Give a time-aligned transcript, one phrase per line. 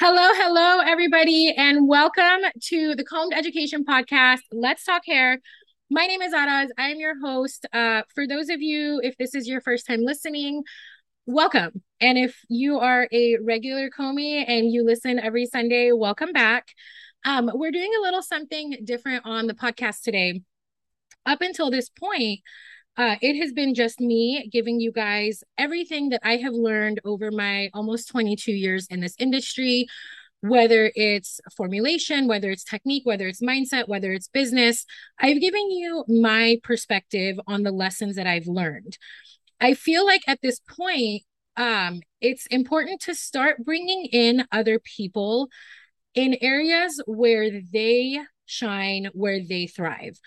[0.00, 4.42] Hello, hello, everybody, and welcome to the Combed Education Podcast.
[4.52, 5.40] Let's talk hair.
[5.90, 6.68] My name is Araz.
[6.78, 7.66] I am your host.
[7.72, 10.62] Uh, for those of you, if this is your first time listening,
[11.26, 11.82] welcome.
[12.00, 16.68] And if you are a regular Comey and you listen every Sunday, welcome back.
[17.24, 20.42] Um, we're doing a little something different on the podcast today.
[21.26, 22.38] Up until this point,
[22.98, 27.30] uh, it has been just me giving you guys everything that I have learned over
[27.30, 29.86] my almost 22 years in this industry,
[30.40, 34.84] whether it's formulation, whether it's technique, whether it's mindset, whether it's business.
[35.16, 38.98] I've given you my perspective on the lessons that I've learned.
[39.60, 41.22] I feel like at this point,
[41.56, 45.48] um, it's important to start bringing in other people
[46.14, 50.18] in areas where they shine, where they thrive.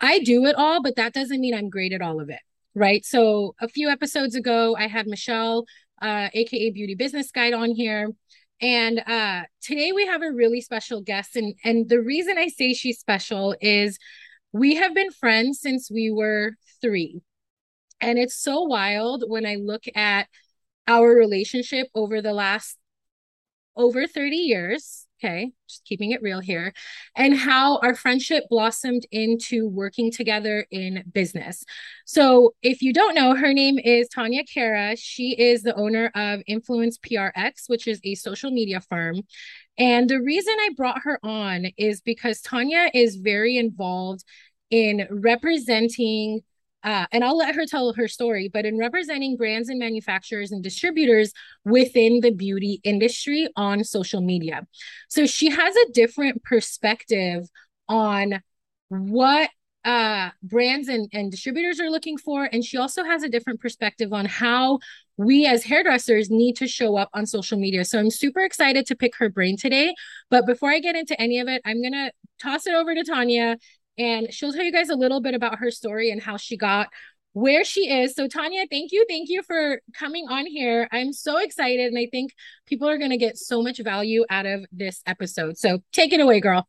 [0.00, 2.40] I do it all, but that doesn't mean I'm great at all of it.
[2.74, 3.04] Right.
[3.04, 5.64] So a few episodes ago, I had Michelle,
[6.00, 8.10] uh, aka Beauty Business Guide, on here.
[8.60, 11.36] And uh, today we have a really special guest.
[11.36, 13.98] And, and the reason I say she's special is
[14.52, 17.20] we have been friends since we were three.
[18.00, 20.28] And it's so wild when I look at
[20.86, 22.78] our relationship over the last
[23.76, 26.72] over 30 years okay, just keeping it real here,
[27.16, 31.64] and how our friendship blossomed into working together in business.
[32.06, 34.96] So, if you don't know, her name is Tanya Kara.
[34.96, 39.22] She is the owner of Influence PRX, which is a social media firm.
[39.78, 44.24] And the reason I brought her on is because Tanya is very involved
[44.70, 46.40] in representing
[46.84, 50.62] uh, and I'll let her tell her story, but in representing brands and manufacturers and
[50.62, 51.32] distributors
[51.64, 54.66] within the beauty industry on social media.
[55.08, 57.48] So she has a different perspective
[57.88, 58.42] on
[58.88, 59.50] what
[59.84, 62.44] uh, brands and, and distributors are looking for.
[62.44, 64.78] And she also has a different perspective on how
[65.16, 67.84] we as hairdressers need to show up on social media.
[67.84, 69.94] So I'm super excited to pick her brain today.
[70.30, 73.04] But before I get into any of it, I'm going to toss it over to
[73.04, 73.56] Tanya
[73.98, 76.88] and she'll tell you guys a little bit about her story and how she got
[77.32, 78.14] where she is.
[78.14, 79.04] So, Tanya, thank you.
[79.08, 80.88] Thank you for coming on here.
[80.92, 82.32] I'm so excited, and I think
[82.66, 85.56] people are going to get so much value out of this episode.
[85.58, 86.66] So, take it away, girl.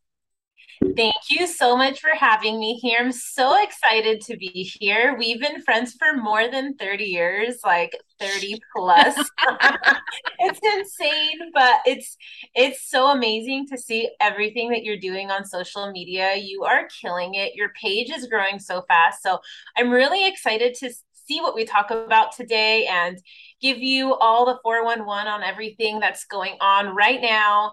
[0.96, 2.98] Thank you so much for having me here.
[3.00, 5.16] I'm so excited to be here.
[5.18, 9.16] We've been friends for more than 30 years, like 30 plus.
[10.38, 12.16] it's insane, but it's
[12.54, 16.34] it's so amazing to see everything that you're doing on social media.
[16.36, 17.54] You are killing it.
[17.54, 19.22] Your page is growing so fast.
[19.22, 19.38] So,
[19.76, 20.90] I'm really excited to
[21.26, 23.18] see what we talk about today and
[23.60, 27.72] give you all the 411 on everything that's going on right now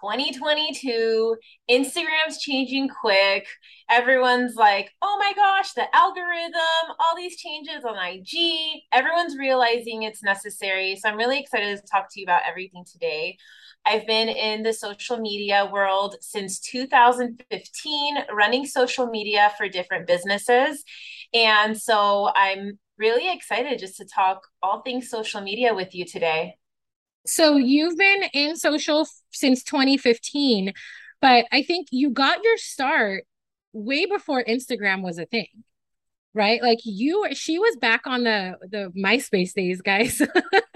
[0.00, 1.36] 2022
[1.70, 3.46] instagram's changing quick.
[3.88, 10.22] Everyone's like oh my gosh the algorithm all these changes on ig everyone's realizing it's
[10.22, 10.96] necessary.
[10.96, 13.36] So i'm really excited to talk to you about everything today.
[13.86, 20.84] I've been in the social media world since 2015 running social media for different businesses.
[21.34, 26.54] And so i'm really excited just to talk all things social media with you today
[27.26, 30.72] so you've been in social since 2015,
[31.20, 33.24] but I think you got your start
[33.72, 35.48] way before Instagram was a thing.
[36.32, 36.62] Right?
[36.62, 40.22] Like you she was back on the the MySpace days, guys.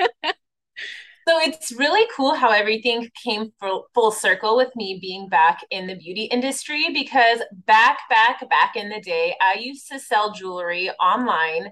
[1.26, 5.86] So it's really cool how everything came full, full circle with me being back in
[5.86, 10.90] the beauty industry because back, back, back in the day, I used to sell jewelry
[11.00, 11.70] online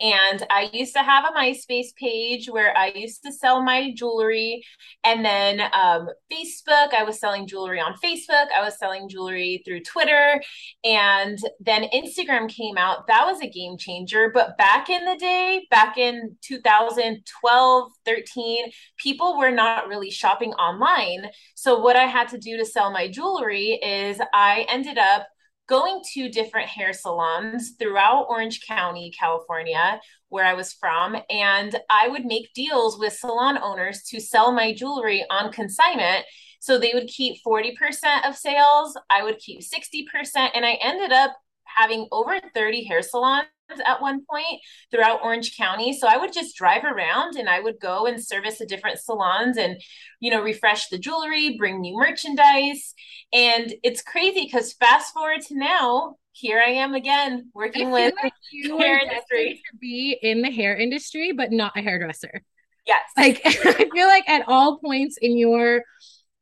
[0.00, 4.64] and I used to have a MySpace page where I used to sell my jewelry.
[5.04, 9.80] And then um, Facebook, I was selling jewelry on Facebook, I was selling jewelry through
[9.80, 10.42] Twitter.
[10.82, 13.06] And then Instagram came out.
[13.08, 14.30] That was a game changer.
[14.32, 21.26] But back in the day, back in 2012, 13, people were not really shopping online.
[21.54, 25.26] So, what I had to do to sell my jewelry is I ended up
[25.66, 31.16] going to different hair salons throughout Orange County, California, where I was from.
[31.30, 36.26] And I would make deals with salon owners to sell my jewelry on consignment.
[36.60, 40.50] So they would keep 40% of sales, I would keep 60%.
[40.54, 41.32] And I ended up
[41.64, 43.46] having over 30 hair salons
[43.84, 45.92] at one point throughout Orange County.
[45.92, 49.56] So I would just drive around and I would go and service the different salons
[49.56, 49.80] and,
[50.20, 52.94] you know, refresh the jewelry, bring new merchandise.
[53.32, 58.32] And it's crazy because fast forward to now, here I am again working with like
[58.52, 59.62] you hair industry.
[59.70, 62.42] To be in the hair industry, but not a hairdresser.
[62.86, 63.02] Yes.
[63.16, 65.82] Like I feel like at all points in your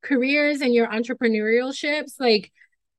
[0.02, 2.50] careers and your entrepreneurship, like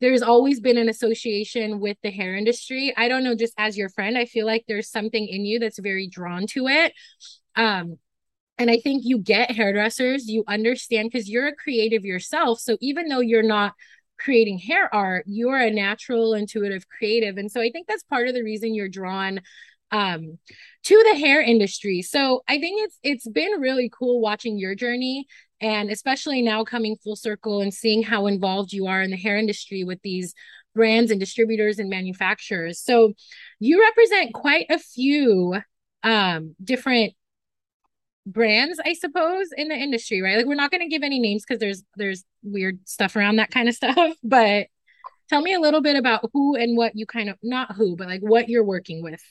[0.04, 2.94] there's always been an association with the hair industry.
[2.98, 5.80] I don't know, just as your friend, I feel like there's something in you that's
[5.80, 6.94] very drawn to it.
[7.56, 7.98] Um,
[8.58, 12.60] and I think you get hairdressers, you understand because you're a creative yourself.
[12.60, 13.74] So even though you're not
[14.20, 17.38] creating hair art, you're a natural, intuitive creative.
[17.38, 19.40] And so I think that's part of the reason you're drawn
[19.92, 20.40] um
[20.84, 22.02] to the hair industry.
[22.02, 25.28] So I think it's it's been really cool watching your journey
[25.64, 29.38] and especially now coming full circle and seeing how involved you are in the hair
[29.38, 30.34] industry with these
[30.76, 32.80] brands and distributors and manufacturers.
[32.80, 33.14] So
[33.60, 35.56] you represent quite a few
[36.04, 37.14] um different
[38.26, 40.38] brands, I suppose, in the industry, right?
[40.38, 43.52] Like we're not going to give any names because there's there's weird stuff around that
[43.52, 44.68] kind of stuff, but
[45.30, 48.08] tell me a little bit about who and what you kind of not who, but
[48.08, 49.24] like what you're working with.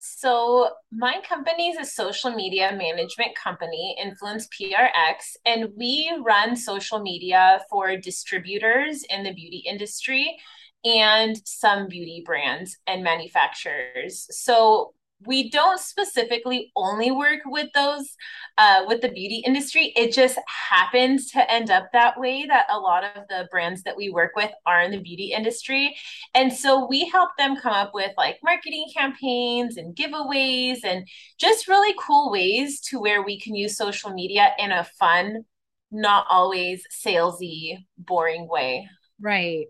[0.00, 7.00] So, my company is a social media management company, Influence PRX, and we run social
[7.00, 10.38] media for distributors in the beauty industry
[10.86, 14.26] and some beauty brands and manufacturers.
[14.30, 14.94] So,
[15.26, 18.16] we don't specifically only work with those
[18.58, 19.92] uh, with the beauty industry.
[19.96, 23.96] It just happens to end up that way that a lot of the brands that
[23.96, 25.94] we work with are in the beauty industry.
[26.34, 31.06] And so we help them come up with like marketing campaigns and giveaways and
[31.38, 35.44] just really cool ways to where we can use social media in a fun
[35.92, 38.88] not always salesy boring way.
[39.20, 39.66] Right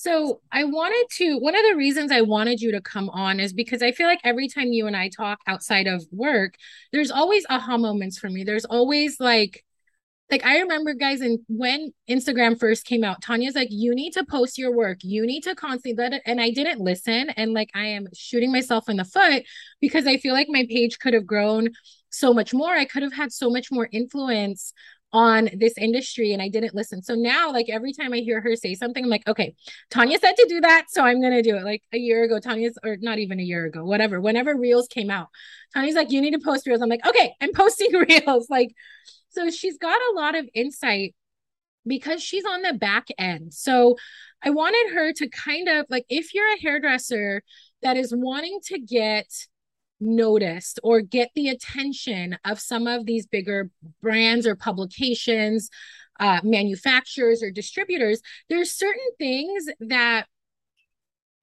[0.00, 3.52] so I wanted to, one of the reasons I wanted you to come on is
[3.52, 6.54] because I feel like every time you and I talk outside of work,
[6.92, 8.44] there's always aha moments for me.
[8.44, 9.64] There's always like,
[10.30, 14.24] like I remember guys and when Instagram first came out, Tanya's like, you need to
[14.24, 14.98] post your work.
[15.02, 16.22] You need to constantly let it.
[16.24, 17.30] And I didn't listen.
[17.30, 19.42] And like I am shooting myself in the foot
[19.80, 21.70] because I feel like my page could have grown
[22.10, 22.70] so much more.
[22.70, 24.72] I could have had so much more influence
[25.12, 27.02] on this industry and I didn't listen.
[27.02, 29.54] So now, like every time I hear her say something, I'm like, okay,
[29.90, 30.86] Tanya said to do that.
[30.90, 31.64] So I'm going to do it.
[31.64, 35.10] Like a year ago, Tanya's, or not even a year ago, whatever, whenever Reels came
[35.10, 35.28] out,
[35.74, 36.82] Tanya's like, you need to post Reels.
[36.82, 38.50] I'm like, okay, I'm posting Reels.
[38.50, 38.74] Like,
[39.30, 41.14] so she's got a lot of insight
[41.86, 43.54] because she's on the back end.
[43.54, 43.96] So
[44.42, 47.42] I wanted her to kind of like, if you're a hairdresser
[47.82, 49.26] that is wanting to get,
[50.00, 55.70] noticed or get the attention of some of these bigger brands or publications,
[56.20, 60.26] uh, manufacturers or distributors, there's certain things that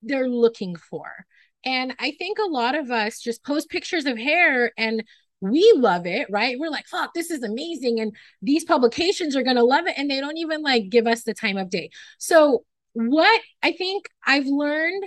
[0.02, 1.26] they're looking for.
[1.64, 5.04] And I think a lot of us just post pictures of hair and
[5.42, 6.58] we love it, right?
[6.60, 8.00] We're like, fuck, this is amazing.
[8.00, 9.96] And these publications are going to love it.
[9.98, 11.90] And they don't even like give us the time of day.
[12.20, 12.64] So,
[12.94, 15.04] what I think I've learned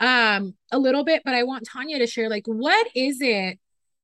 [0.00, 3.58] um a little bit, but I want Tanya to share like what is it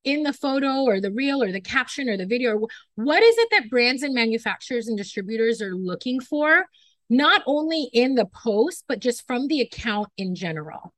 [0.05, 2.67] in the photo or the reel or the caption or the video?
[2.97, 6.67] What is it that brands and manufacturers and distributors are looking for
[7.09, 10.93] not only in the post but just from the account in general?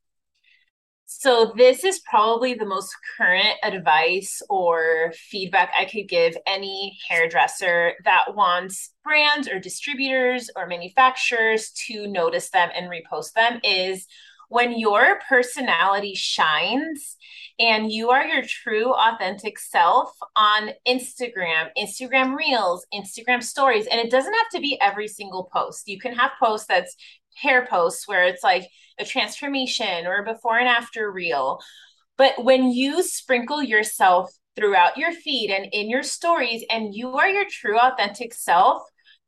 [1.06, 7.92] So this is probably the most current advice or feedback I could give any hairdresser
[8.04, 14.06] that wants brands or distributors or manufacturers to notice them and repost them is
[14.48, 17.16] when your personality shines
[17.58, 24.10] and you are your true authentic self on Instagram, Instagram Reels, Instagram Stories, and it
[24.10, 25.88] doesn't have to be every single post.
[25.88, 26.96] You can have posts that's
[27.36, 28.68] hair posts where it's like
[28.98, 31.60] a transformation or a before and after reel.
[32.16, 37.28] But when you sprinkle yourself throughout your feed and in your stories and you are
[37.28, 38.82] your true authentic self,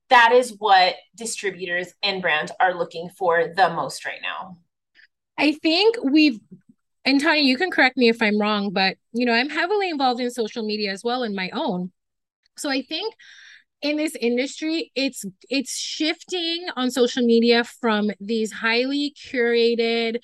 [0.08, 4.56] that is what distributors and brands are looking for the most right now.
[5.38, 6.38] I think we've
[7.04, 10.20] and Tanya, you can correct me if I'm wrong, but you know, I'm heavily involved
[10.20, 11.92] in social media as well in my own.
[12.56, 13.14] So I think
[13.82, 20.18] in this industry, it's it's shifting on social media from these highly curated,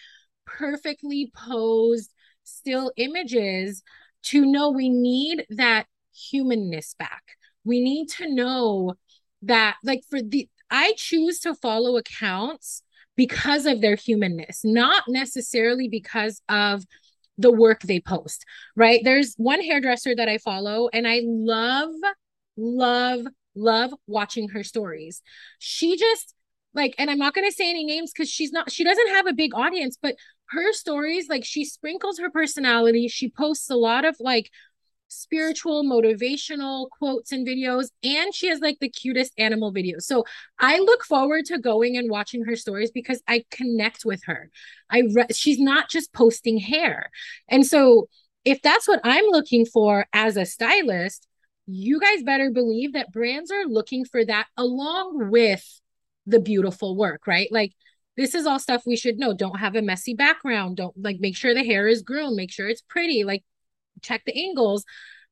[0.47, 2.13] perfectly posed
[2.45, 3.83] still images
[4.25, 7.23] to know we need that humanness back.
[7.65, 8.95] We need to know
[9.43, 12.83] that like for the I choose to follow accounts
[13.17, 16.85] because of their humanness, not necessarily because of
[17.39, 18.45] the work they post,
[18.77, 19.01] right?
[19.05, 21.91] There's one hairdresser that I follow and I love,
[22.57, 25.23] love, love watching her stories.
[25.59, 26.35] She just,
[26.75, 29.27] like, and I'm not going to say any names because she's not, she doesn't have
[29.27, 30.17] a big audience, but
[30.51, 33.09] her stories, like, she sprinkles her personality.
[33.09, 34.51] She posts a lot of like
[35.13, 40.03] spiritual motivational quotes and videos and she has like the cutest animal videos.
[40.03, 40.25] So
[40.59, 44.51] i look forward to going and watching her stories because i connect with her.
[44.91, 47.11] I re- she's not just posting hair.
[47.49, 48.09] And so
[48.45, 51.29] if that's what i'm looking for as a stylist
[51.67, 55.81] you guys better believe that brands are looking for that along with
[56.27, 57.49] the beautiful work right?
[57.53, 57.73] Like
[58.17, 59.33] this is all stuff we should know.
[59.33, 60.77] Don't have a messy background.
[60.77, 62.37] Don't like make sure the hair is groomed.
[62.37, 63.25] Make sure it's pretty.
[63.25, 63.43] Like
[64.01, 64.85] check the angles,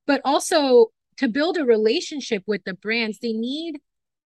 [0.07, 3.81] but also to build a relationship with the brands, they need,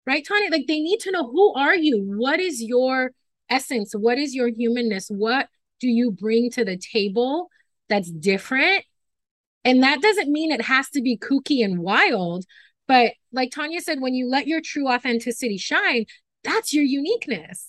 [0.07, 0.51] right, Tanya?
[0.51, 2.03] Like they need to know who are you?
[2.03, 3.13] What is your
[3.49, 3.93] essence?
[3.95, 5.09] What is your humanness?
[5.09, 5.49] What
[5.81, 7.49] do you bring to the table
[7.89, 8.85] that's different?
[9.65, 12.45] And that doesn't mean it has to be kooky and wild,
[12.89, 16.07] but like Tanya said, when you let your true authenticity shine,
[16.45, 17.69] that's your uniqueness.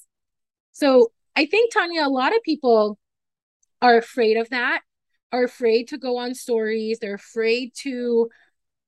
[0.72, 2.98] So I think, Tanya, a lot of people
[3.82, 4.82] are afraid of that,
[5.34, 8.30] are afraid to go on stories, they're afraid to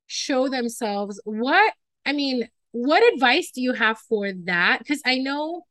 [0.08, 1.20] show themselves.
[1.26, 1.74] What,
[2.06, 4.80] I mean, what advice do you have for that?
[4.80, 5.64] Because I know,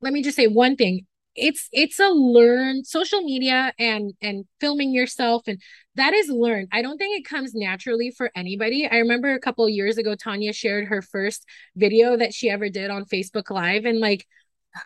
[0.00, 4.92] let me just say one thing it's it's a learned social media and and filming
[4.92, 5.60] yourself and
[5.94, 9.68] that is learned i don't think it comes naturally for anybody i remember a couple
[9.68, 11.44] years ago tanya shared her first
[11.76, 14.26] video that she ever did on facebook live and like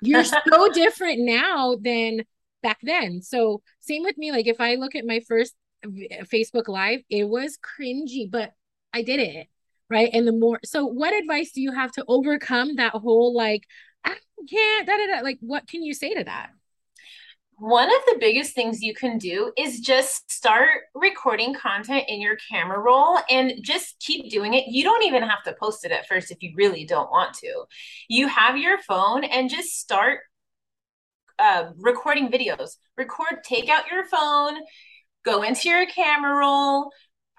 [0.03, 2.25] you're so different now than
[2.63, 5.55] back then so same with me like if i look at my first
[6.25, 8.53] facebook live it was cringy but
[8.93, 9.47] i did it
[9.89, 13.65] right and the more so what advice do you have to overcome that whole like
[14.05, 14.17] I
[14.49, 15.21] can't da, da, da.
[15.23, 16.51] like what can you say to that
[17.61, 22.37] one of the biggest things you can do is just start recording content in your
[22.51, 24.65] camera roll and just keep doing it.
[24.69, 27.65] You don't even have to post it at first if you really don't want to.
[28.09, 30.21] You have your phone and just start
[31.41, 32.77] uh, recording videos.
[32.97, 34.55] Record, take out your phone,
[35.25, 36.91] go into your camera roll,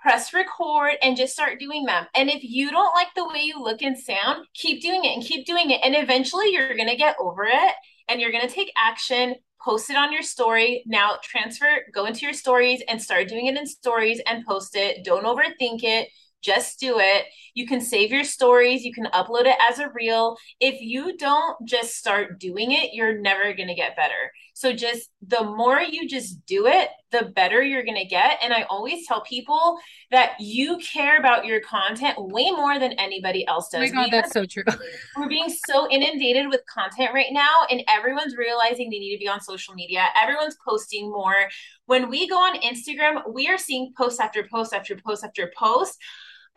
[0.01, 2.05] press record and just start doing them.
[2.15, 5.23] And if you don't like the way you look and sound, keep doing it and
[5.23, 5.79] keep doing it.
[5.83, 7.73] And eventually you're going to get over it
[8.09, 10.83] and you're going to take action, post it on your story.
[10.87, 15.05] Now transfer, go into your stories and start doing it in stories and post it.
[15.05, 16.09] Don't overthink it.
[16.41, 17.25] Just do it.
[17.53, 18.83] You can save your stories.
[18.83, 20.37] You can upload it as a reel.
[20.59, 24.31] If you don't just start doing it, you're never going to get better.
[24.53, 28.39] So, just the more you just do it, the better you're going to get.
[28.43, 29.77] And I always tell people
[30.11, 33.89] that you care about your content way more than anybody else does.
[33.91, 34.63] Oh my God, we that's so true.
[35.17, 39.27] we're being so inundated with content right now, and everyone's realizing they need to be
[39.27, 40.05] on social media.
[40.21, 41.49] Everyone's posting more.
[41.85, 45.97] When we go on Instagram, we are seeing post after post after post after post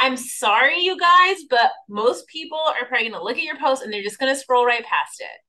[0.00, 3.82] I'm sorry, you guys, but most people are probably going to look at your post
[3.82, 5.40] and they're just going to scroll right past it.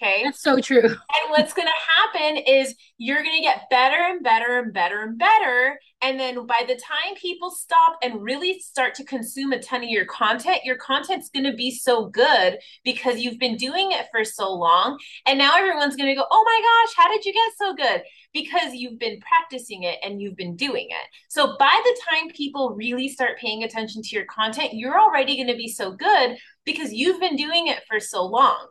[0.00, 0.22] Okay.
[0.24, 0.82] That's so true.
[1.18, 5.02] And what's going to happen is you're going to get better and better and better
[5.02, 5.78] and better.
[6.02, 9.88] And then by the time people stop and really start to consume a ton of
[9.88, 14.24] your content, your content's going to be so good because you've been doing it for
[14.24, 14.98] so long.
[15.26, 18.02] And now everyone's going to go, oh my gosh, how did you get so good?
[18.32, 21.06] Because you've been practicing it and you've been doing it.
[21.28, 25.48] So by the time people really start paying attention to your content, you're already going
[25.48, 28.68] to be so good because you've been doing it for so long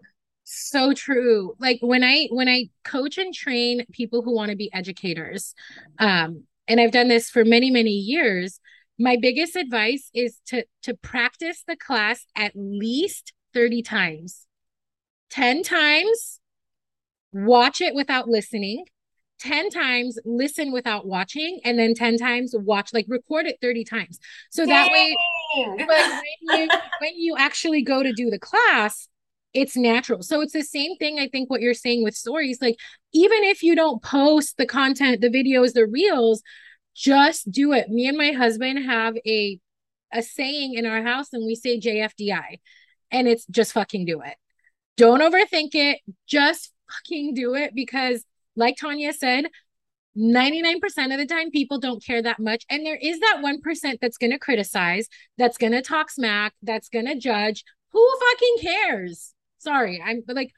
[0.50, 1.56] so true.
[1.60, 5.54] Like when i when i coach and train people who want to be educators
[6.00, 8.60] um and i've done this for many many years
[9.00, 14.46] my biggest advice is to to practice the class at least 30 times.
[15.30, 16.40] 10 times
[17.32, 18.86] watch it without listening.
[19.40, 24.20] 10 times listen without watching and then 10 times watch like record it 30 times.
[24.50, 24.70] So Dang.
[24.70, 25.16] that way
[25.68, 29.08] when you, when you actually go to do the class
[29.54, 30.22] it's natural.
[30.22, 32.78] So it's the same thing I think what you're saying with stories like
[33.14, 36.44] even if you don't post the content, the videos, the reels,
[36.96, 37.90] just do it.
[37.90, 39.60] Me and my husband have a
[40.14, 42.60] a saying in our house and we say JFDI
[43.12, 44.36] and it's just fucking do it.
[44.96, 48.24] Don't overthink it, just fucking do it because
[48.56, 49.46] like Tanya said,
[50.18, 50.78] 99%
[51.12, 54.32] of the time people don't care that much and there is that 1% that's going
[54.32, 57.64] to criticize, that's going to talk smack, that's going to judge.
[57.92, 59.36] Who fucking cares?
[59.68, 60.54] Sorry, I'm like,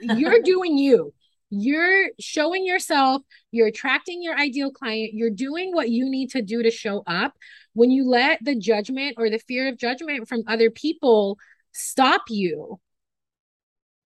[0.00, 1.12] you're doing you.
[1.50, 3.20] You're showing yourself,
[3.50, 7.34] you're attracting your ideal client, you're doing what you need to do to show up.
[7.74, 11.36] When you let the judgment or the fear of judgment from other people
[11.72, 12.80] stop you,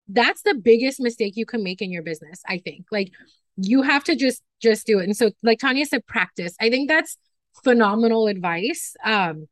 [0.08, 2.86] that's the biggest mistake you can make in your business, I think.
[2.90, 3.12] Like,
[3.58, 5.04] you have to just just do it.
[5.04, 6.54] And so, like Tanya said, practice.
[6.58, 7.18] I think that's
[7.64, 8.94] phenomenal advice.
[9.04, 9.46] Um,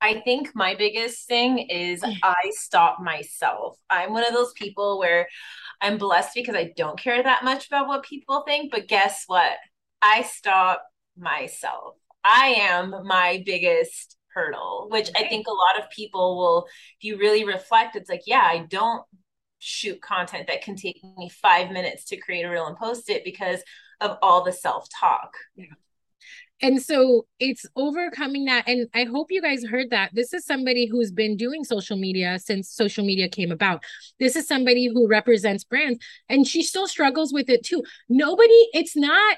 [0.00, 2.16] I think my biggest thing is mm.
[2.22, 3.76] I stop myself.
[3.88, 5.28] I'm one of those people where
[5.80, 9.52] I'm blessed because I don't care that much about what people think, but guess what?
[10.02, 10.82] I stop
[11.16, 11.94] myself.
[12.24, 16.66] I am my biggest hurdle, which I think a lot of people will,
[16.98, 19.04] if you really reflect, it's like, yeah, I don't
[19.58, 23.24] shoot content that can take me five minutes to create a reel and post it
[23.24, 23.62] because
[24.00, 25.32] of all the self talk.
[25.56, 25.66] Yeah
[26.62, 30.86] and so it's overcoming that and i hope you guys heard that this is somebody
[30.86, 33.82] who's been doing social media since social media came about
[34.18, 35.98] this is somebody who represents brands
[36.28, 39.36] and she still struggles with it too nobody it's not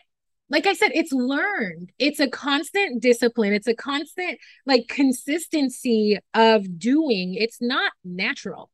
[0.50, 1.92] like I said, it's learned.
[1.98, 3.52] It's a constant discipline.
[3.52, 7.34] It's a constant like consistency of doing.
[7.34, 8.70] It's not natural.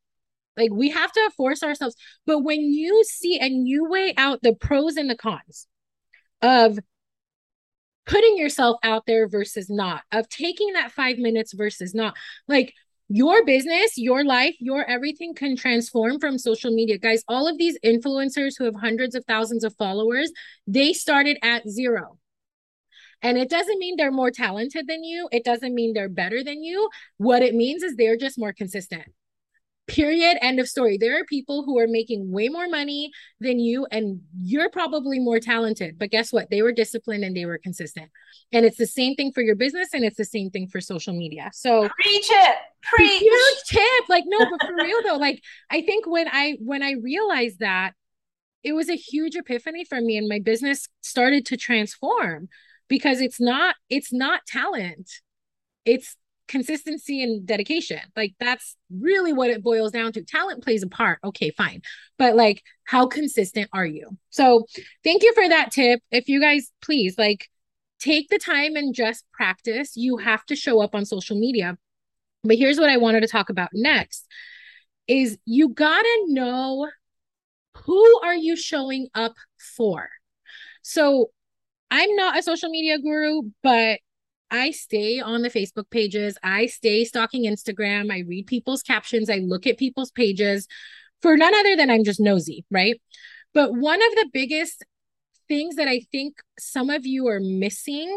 [0.56, 1.96] Like we have to force ourselves.
[2.26, 5.66] But when you see and you weigh out the pros and the cons
[6.42, 6.78] of
[8.06, 12.16] putting yourself out there versus not, of taking that five minutes versus not,
[12.48, 12.74] like
[13.08, 16.98] your business, your life, your everything can transform from social media.
[16.98, 20.32] Guys, all of these influencers who have hundreds of thousands of followers,
[20.66, 22.18] they started at zero.
[23.22, 25.28] And it doesn't mean they're more talented than you.
[25.32, 26.90] It doesn't mean they're better than you.
[27.16, 29.04] What it means is they're just more consistent.
[29.86, 30.38] Period.
[30.40, 30.96] End of story.
[30.96, 35.38] There are people who are making way more money than you, and you're probably more
[35.38, 35.98] talented.
[35.98, 36.48] But guess what?
[36.50, 38.10] They were disciplined and they were consistent.
[38.50, 41.12] And it's the same thing for your business, and it's the same thing for social
[41.12, 41.50] media.
[41.52, 43.20] So preach it, preach.
[43.20, 44.08] Huge tip.
[44.08, 47.92] Like no, but for real though, like I think when I when I realized that,
[48.62, 52.48] it was a huge epiphany for me, and my business started to transform
[52.88, 55.10] because it's not it's not talent,
[55.84, 56.16] it's
[56.48, 58.00] consistency and dedication.
[58.16, 60.22] Like that's really what it boils down to.
[60.22, 61.18] Talent plays a part.
[61.24, 61.82] Okay, fine.
[62.18, 64.16] But like how consistent are you?
[64.30, 64.66] So,
[65.02, 66.00] thank you for that tip.
[66.10, 67.48] If you guys please like
[67.98, 69.96] take the time and just practice.
[69.96, 71.78] You have to show up on social media.
[72.42, 74.26] But here's what I wanted to talk about next
[75.08, 76.88] is you got to know
[77.84, 79.34] who are you showing up
[79.76, 80.08] for?
[80.82, 81.30] So,
[81.90, 84.00] I'm not a social media guru, but
[84.54, 86.38] I stay on the Facebook pages.
[86.40, 88.12] I stay stalking Instagram.
[88.12, 89.28] I read people's captions.
[89.28, 90.68] I look at people's pages
[91.20, 93.00] for none other than I'm just nosy, right?
[93.52, 94.84] But one of the biggest
[95.48, 98.16] things that I think some of you are missing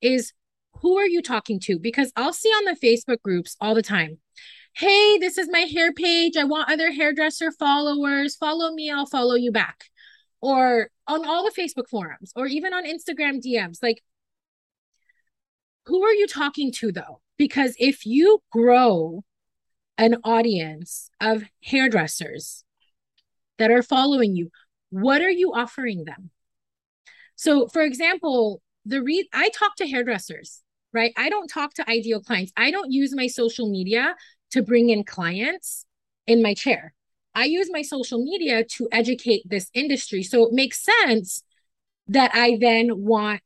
[0.00, 0.32] is
[0.74, 1.80] who are you talking to?
[1.80, 4.18] Because I'll see on the Facebook groups all the time.
[4.74, 6.36] Hey, this is my hair page.
[6.36, 8.36] I want other hairdresser followers.
[8.36, 9.86] Follow me, I'll follow you back.
[10.40, 13.82] Or on all the Facebook forums, or even on Instagram DMs.
[13.82, 14.00] Like,
[15.86, 17.20] who are you talking to though?
[17.36, 19.24] Because if you grow
[19.98, 22.64] an audience of hairdressers
[23.58, 24.50] that are following you,
[24.90, 26.30] what are you offering them?
[27.36, 31.12] So, for example, the re I talk to hairdressers, right?
[31.16, 32.52] I don't talk to ideal clients.
[32.56, 34.14] I don't use my social media
[34.50, 35.86] to bring in clients
[36.26, 36.94] in my chair.
[37.34, 40.22] I use my social media to educate this industry.
[40.22, 41.42] So it makes sense
[42.08, 43.40] that I then want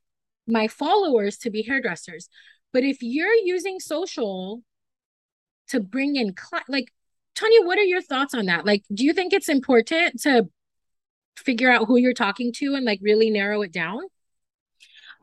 [0.47, 2.29] my followers to be hairdressers.
[2.73, 4.61] But if you're using social
[5.69, 6.33] to bring in
[6.67, 6.91] like
[7.35, 8.65] Tanya, what are your thoughts on that?
[8.65, 10.49] Like, do you think it's important to
[11.37, 14.01] figure out who you're talking to and like really narrow it down?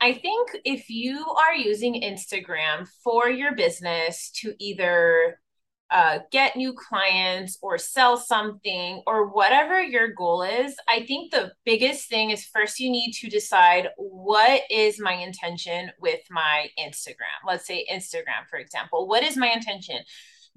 [0.00, 5.40] I think if you are using Instagram for your business to either
[5.90, 11.52] uh, get new clients or sell something or whatever your goal is, I think the
[11.64, 17.46] biggest thing is first you need to decide what is my intention with my Instagram.
[17.46, 19.06] Let's say Instagram, for example.
[19.06, 19.98] What is my intention?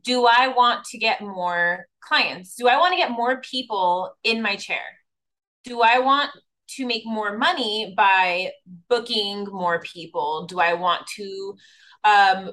[0.03, 2.55] Do I want to get more clients?
[2.55, 4.83] Do I want to get more people in my chair?
[5.65, 6.31] Do I want
[6.69, 8.51] to make more money by
[8.89, 10.45] booking more people?
[10.47, 11.55] Do I want to
[12.03, 12.51] um,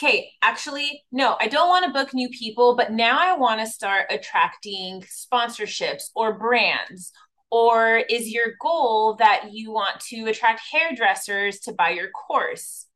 [0.00, 3.66] okay, actually, no, I don't want to book new people, but now I want to
[3.66, 7.12] start attracting sponsorships or brands.
[7.50, 12.86] Or is your goal that you want to attract hairdressers to buy your course?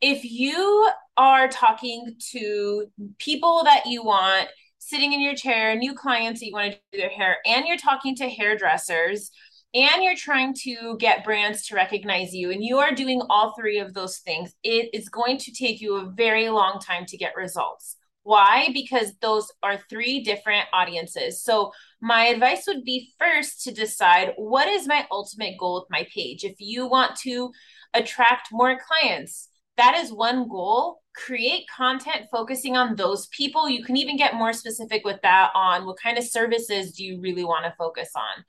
[0.00, 2.86] If you are talking to
[3.18, 6.98] people that you want sitting in your chair, new clients that you want to do
[6.98, 9.30] their hair, and you're talking to hairdressers,
[9.74, 13.78] and you're trying to get brands to recognize you and you are doing all three
[13.78, 17.36] of those things, it is going to take you a very long time to get
[17.36, 17.96] results.
[18.22, 18.68] Why?
[18.74, 21.42] Because those are three different audiences.
[21.42, 26.06] So, my advice would be first to decide what is my ultimate goal with my
[26.14, 26.44] page.
[26.44, 27.50] If you want to
[27.94, 31.00] attract more clients, that is one goal.
[31.14, 33.68] Create content focusing on those people.
[33.68, 37.20] You can even get more specific with that on what kind of services do you
[37.20, 38.44] really want to focus on.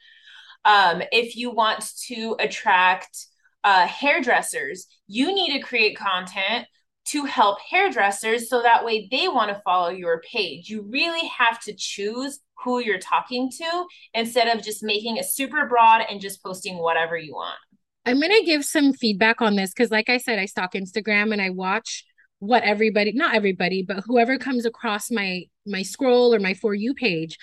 [0.65, 3.27] Um, if you want to attract
[3.63, 6.67] uh, hairdressers, you need to create content
[7.03, 10.69] to help hairdressers so that way they want to follow your page.
[10.69, 15.67] You really have to choose who you're talking to instead of just making it super
[15.67, 17.57] broad and just posting whatever you want.
[18.05, 21.33] I'm going to give some feedback on this because, like I said, I stalk Instagram
[21.33, 22.03] and I watch
[22.39, 26.93] what everybody, not everybody, but whoever comes across my my scroll or my for you
[26.93, 27.37] page.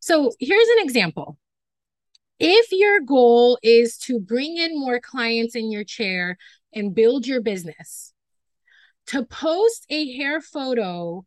[0.00, 1.38] So here's an example
[2.38, 6.36] if your goal is to bring in more clients in your chair
[6.74, 8.12] and build your business,
[9.06, 11.24] to post a hair photo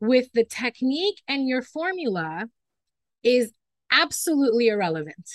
[0.00, 2.46] with the technique and your formula
[3.22, 3.52] is
[3.90, 5.28] absolutely irrelevant.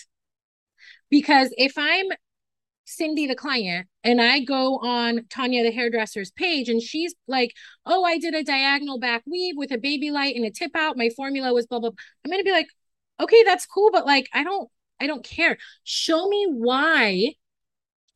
[1.10, 2.08] Because if I'm
[2.86, 7.52] Cindy, the client, and I go on Tanya, the hairdresser's page, and she's like,
[7.86, 10.98] Oh, I did a diagonal back weave with a baby light and a tip out.
[10.98, 11.92] My formula was blah, blah.
[12.24, 12.68] I'm going to be like,
[13.20, 13.90] Okay, that's cool.
[13.92, 15.58] But like, I don't, I don't care.
[15.84, 17.34] Show me why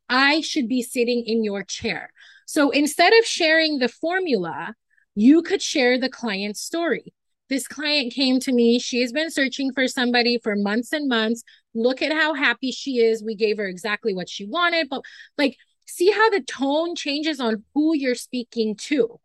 [0.07, 2.11] I should be sitting in your chair.
[2.45, 4.73] So instead of sharing the formula,
[5.15, 7.13] you could share the client's story.
[7.49, 8.79] This client came to me.
[8.79, 11.43] She has been searching for somebody for months and months.
[11.73, 13.23] Look at how happy she is.
[13.23, 14.87] We gave her exactly what she wanted.
[14.89, 15.01] But
[15.37, 19.19] like, see how the tone changes on who you're speaking to.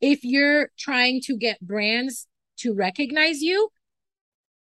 [0.00, 2.26] If you're trying to get brands
[2.58, 3.68] to recognize you,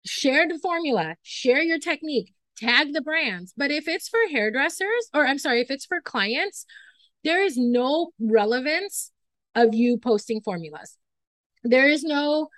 [0.06, 3.52] share the formula, share your technique, tag the brands.
[3.56, 6.64] But if it's for hairdressers, or I'm sorry, if it's for clients,
[7.24, 9.10] there is no relevance
[9.54, 10.96] of you posting formulas.
[11.64, 12.48] There is no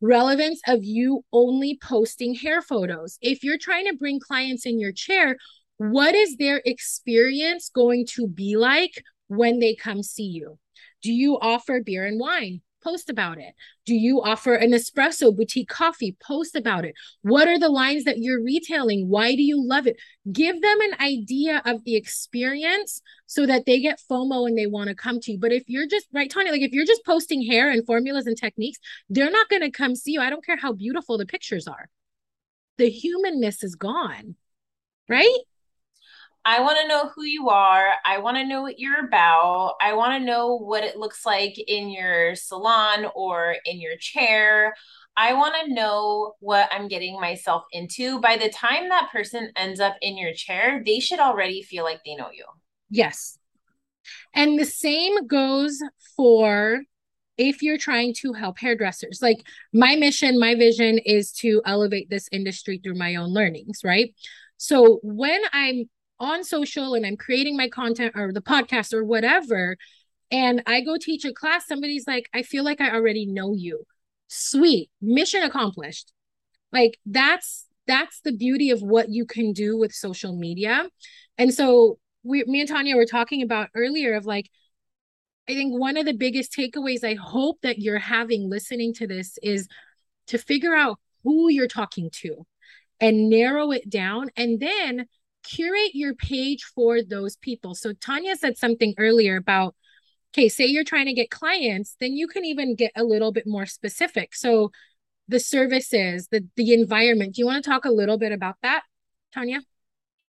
[0.00, 3.18] relevance of you only posting hair photos.
[3.20, 5.36] If you're trying to bring clients in your chair,
[5.76, 10.58] what is their experience going to be like when they come see you?
[11.02, 12.60] Do you offer beer and wine?
[12.82, 13.54] Post about it.
[13.84, 16.16] Do you offer an espresso boutique coffee?
[16.18, 16.94] Post about it.
[17.22, 19.08] What are the lines that you're retailing?
[19.08, 19.96] Why do you love it?
[20.32, 24.88] Give them an idea of the experience so that they get FOMO and they want
[24.88, 25.38] to come to you.
[25.38, 28.36] But if you're just, right, Tony, like if you're just posting hair and formulas and
[28.36, 30.20] techniques, they're not going to come see you.
[30.20, 31.88] I don't care how beautiful the pictures are.
[32.78, 34.36] The humanness is gone,
[35.08, 35.38] right?
[36.44, 37.92] I want to know who you are.
[38.04, 39.74] I want to know what you're about.
[39.80, 44.74] I want to know what it looks like in your salon or in your chair.
[45.16, 48.20] I want to know what I'm getting myself into.
[48.20, 52.00] By the time that person ends up in your chair, they should already feel like
[52.06, 52.44] they know you.
[52.88, 53.38] Yes.
[54.34, 55.82] And the same goes
[56.16, 56.82] for
[57.36, 59.20] if you're trying to help hairdressers.
[59.20, 64.14] Like my mission, my vision is to elevate this industry through my own learnings, right?
[64.56, 65.88] So when I'm
[66.20, 69.76] on social and I'm creating my content or the podcast or whatever,
[70.30, 73.84] and I go teach a class, somebody's like, I feel like I already know you.
[74.28, 76.12] Sweet, mission accomplished.
[76.72, 80.88] Like that's that's the beauty of what you can do with social media.
[81.38, 84.48] And so we me and Tanya were talking about earlier of like
[85.48, 89.36] I think one of the biggest takeaways I hope that you're having listening to this
[89.42, 89.66] is
[90.28, 92.46] to figure out who you're talking to
[93.00, 95.06] and narrow it down and then
[95.42, 97.74] curate your page for those people.
[97.74, 99.74] So Tanya said something earlier about
[100.32, 103.48] okay, say you're trying to get clients, then you can even get a little bit
[103.48, 104.32] more specific.
[104.34, 104.70] So
[105.26, 107.34] the services, the the environment.
[107.34, 108.82] Do you want to talk a little bit about that,
[109.32, 109.60] Tanya?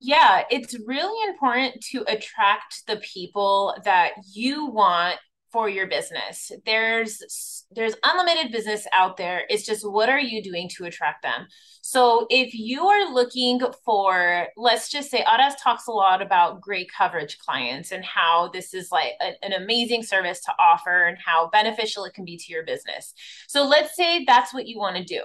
[0.00, 5.16] Yeah, it's really important to attract the people that you want
[5.56, 6.52] for your business.
[6.66, 9.44] There's there's unlimited business out there.
[9.48, 11.46] It's just what are you doing to attract them?
[11.80, 16.86] So if you are looking for, let's just say, Araz talks a lot about gray
[16.86, 21.48] coverage clients and how this is like a, an amazing service to offer and how
[21.48, 23.14] beneficial it can be to your business.
[23.48, 25.22] So let's say that's what you want to do.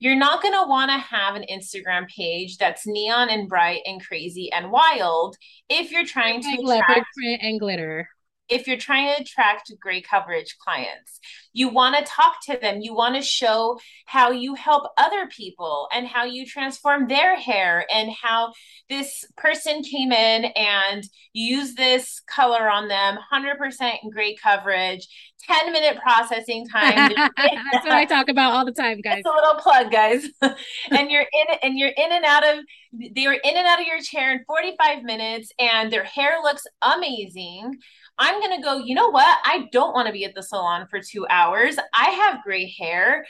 [0.00, 4.04] You're not going to want to have an Instagram page that's neon and bright and
[4.04, 5.38] crazy and wild
[5.70, 8.06] if you're trying to leopard print and glitter
[8.48, 11.20] if you're trying to attract gray coverage clients.
[11.52, 12.80] You want to talk to them.
[12.80, 17.86] You want to show how you help other people and how you transform their hair
[17.92, 18.52] and how
[18.88, 25.08] this person came in and use this color on them 100% gray coverage,
[25.48, 27.12] 10 minute processing time.
[27.36, 29.18] That's what I talk about all the time, guys.
[29.18, 30.26] It's a little plug, guys.
[30.90, 33.86] and you're in and you're in and out of they were in and out of
[33.86, 37.78] your chair in 45 minutes and their hair looks amazing
[38.18, 39.38] I'm going to go, you know what?
[39.44, 41.76] I don't want to be at the salon for two hours.
[41.94, 43.26] I have gray hair.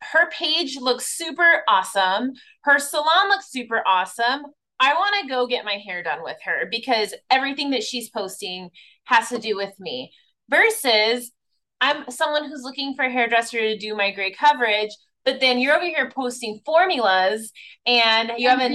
[0.00, 2.32] Her page looks super awesome.
[2.62, 4.42] Her salon looks super awesome.
[4.80, 8.70] I want to go get my hair done with her because everything that she's posting
[9.04, 10.12] has to do with me.
[10.50, 11.32] Versus,
[11.80, 14.90] I'm someone who's looking for a hairdresser to do my gray coverage,
[15.24, 17.50] but then you're over here posting formulas
[17.86, 18.68] and you have a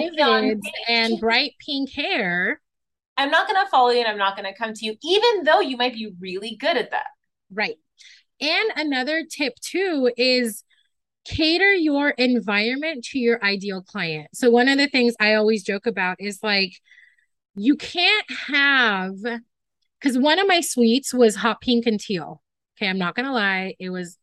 [0.87, 2.59] and bright pink hair
[3.19, 5.43] I'm not going to follow you and I'm not going to come to you, even
[5.43, 7.07] though you might be really good at that.
[7.51, 7.75] Right.
[8.39, 10.63] And another tip too is
[11.25, 14.29] cater your environment to your ideal client.
[14.33, 16.71] So, one of the things I always joke about is like,
[17.55, 19.15] you can't have,
[19.99, 22.41] because one of my suites was hot pink and teal.
[22.77, 22.89] Okay.
[22.89, 23.75] I'm not going to lie.
[23.79, 24.17] It was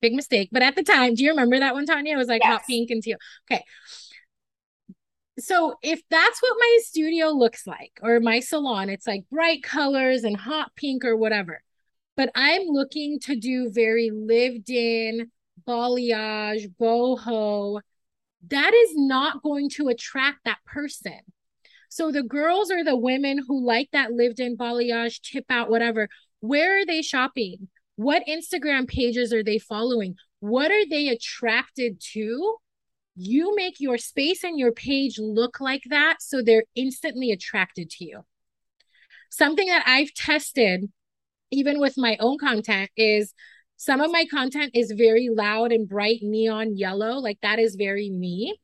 [0.00, 0.50] big mistake.
[0.52, 2.14] But at the time, do you remember that one, Tanya?
[2.14, 2.52] It was like yes.
[2.52, 3.18] hot pink and teal.
[3.50, 3.64] Okay
[5.38, 10.24] so if that's what my studio looks like or my salon it's like bright colors
[10.24, 11.62] and hot pink or whatever
[12.16, 15.30] but i'm looking to do very lived in
[15.68, 17.80] balayage boho
[18.48, 21.20] that is not going to attract that person
[21.88, 26.08] So the girls or the women who like that lived in balayage, tip out, whatever,
[26.40, 27.68] where are they shopping?
[27.96, 30.16] What Instagram pages are they following?
[30.40, 32.56] What are they attracted to?
[33.16, 38.04] You make your space and your page look like that so they're instantly attracted to
[38.04, 38.24] you.
[39.30, 40.90] Something that I've tested,
[41.50, 43.32] even with my own content, is
[43.78, 47.12] some of my content is very loud and bright neon yellow.
[47.12, 48.58] Like that is very me.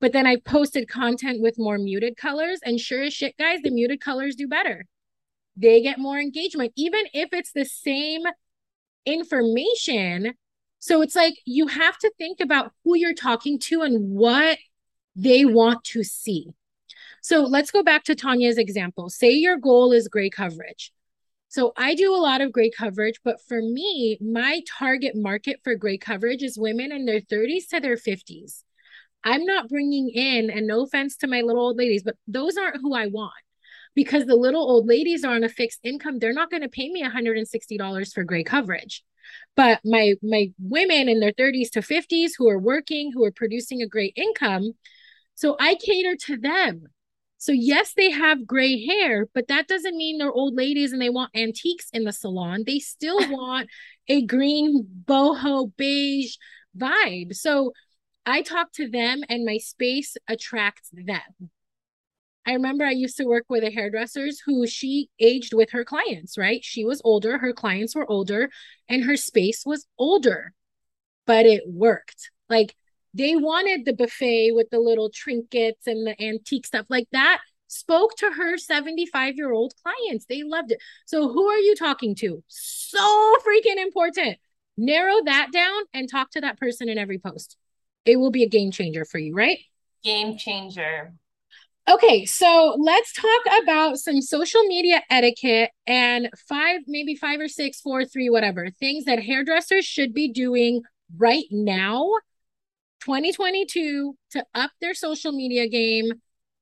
[0.00, 2.60] But then I posted content with more muted colors.
[2.62, 4.86] And sure as shit, guys, the muted colors do better.
[5.56, 8.22] They get more engagement, even if it's the same
[9.06, 10.34] information.
[10.78, 14.58] So it's like you have to think about who you're talking to and what
[15.14, 16.48] they want to see.
[17.22, 19.08] So let's go back to Tanya's example.
[19.08, 20.92] Say your goal is gray coverage.
[21.48, 25.74] So I do a lot of gray coverage, but for me, my target market for
[25.74, 28.62] gray coverage is women in their 30s to their 50s.
[29.24, 32.80] I'm not bringing in, and no offense to my little old ladies, but those aren't
[32.80, 33.32] who I want
[33.96, 36.20] because the little old ladies are on a fixed income.
[36.20, 39.02] They're not going to pay me $160 for gray coverage.
[39.56, 43.82] But my my women in their 30s to 50s who are working, who are producing
[43.82, 44.74] a great income,
[45.34, 46.84] so I cater to them.
[47.38, 51.10] So yes, they have gray hair, but that doesn't mean they're old ladies and they
[51.10, 52.64] want antiques in the salon.
[52.66, 53.68] They still want
[54.08, 56.36] a green boho beige
[56.78, 57.34] vibe.
[57.34, 57.72] So
[58.24, 61.50] I talk to them and my space attracts them.
[62.46, 66.38] I remember I used to work with a hairdressers who she aged with her clients,
[66.38, 66.62] right?
[66.64, 68.50] She was older, her clients were older,
[68.88, 70.52] and her space was older,
[71.26, 72.30] but it worked.
[72.48, 72.76] Like
[73.12, 78.14] they wanted the buffet with the little trinkets and the antique stuff like that spoke
[78.16, 80.26] to her 75 year old clients.
[80.26, 80.78] They loved it.
[81.06, 82.44] So, who are you talking to?
[82.46, 84.38] So freaking important.
[84.76, 87.56] Narrow that down and talk to that person in every post
[88.06, 89.58] it will be a game changer for you, right?
[90.02, 91.12] Game changer.
[91.88, 97.80] Okay, so let's talk about some social media etiquette and five, maybe five or six,
[97.80, 100.82] four, three, whatever things that hairdressers should be doing
[101.16, 102.10] right now,
[103.02, 106.10] 2022, to up their social media game,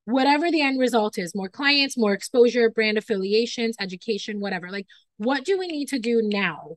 [0.04, 4.70] whatever the end result is more clients, more exposure, brand affiliations, education, whatever.
[4.70, 6.76] Like, what do we need to do now?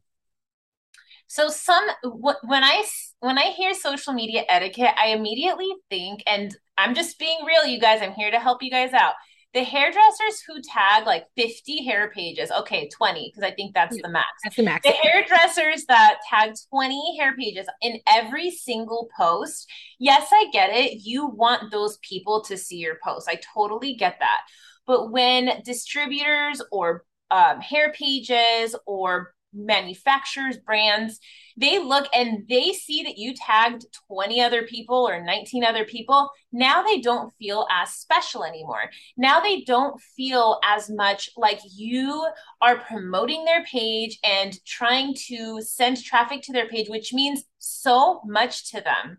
[1.27, 2.85] So some when I
[3.19, 7.79] when I hear social media etiquette, I immediately think, and I'm just being real, you
[7.79, 8.01] guys.
[8.01, 9.13] I'm here to help you guys out.
[9.53, 14.09] The hairdressers who tag like 50 hair pages, okay, 20, because I think that's the
[14.09, 14.27] max.
[14.43, 14.85] That's the max.
[14.85, 19.67] The hairdressers that tag 20 hair pages in every single post.
[19.99, 20.99] Yes, I get it.
[21.03, 23.27] You want those people to see your post.
[23.29, 24.41] I totally get that.
[24.85, 31.19] But when distributors or um, hair pages or manufacturers, brands,
[31.55, 36.29] they look and they see that you tagged 20 other people or 19 other people.
[36.51, 38.89] Now they don't feel as special anymore.
[39.17, 42.27] Now they don't feel as much like you
[42.61, 48.21] are promoting their page and trying to send traffic to their page, which means so
[48.25, 49.17] much to them.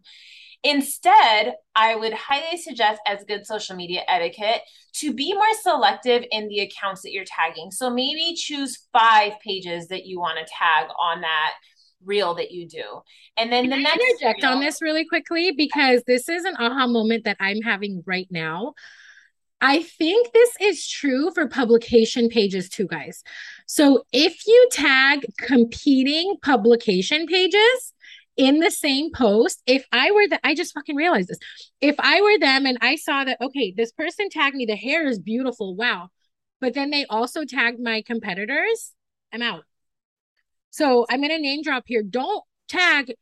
[0.65, 4.63] Instead, I would highly suggest, as good social media etiquette,
[4.95, 7.71] to be more selective in the accounts that you're tagging.
[7.71, 11.55] So maybe choose five pages that you want to tag on that
[12.05, 12.85] reel that you do.
[13.37, 16.45] And then Can the I next interject reel, on this really quickly because this is
[16.45, 18.75] an aha moment that I'm having right now.
[19.61, 23.25] I think this is true for publication pages too, guys.
[23.67, 27.93] So if you tag competing publication pages,
[28.39, 31.39] in the same post, if I were the, I just fucking realized this.
[31.81, 35.07] If I were them and I saw that, okay, this person tagged me, the hair
[35.09, 36.09] is beautiful, wow.
[36.61, 38.93] But then they also tagged my competitors,
[39.33, 39.65] I'm out.
[40.71, 42.03] So I'm gonna name drop here.
[42.03, 43.13] Don't tag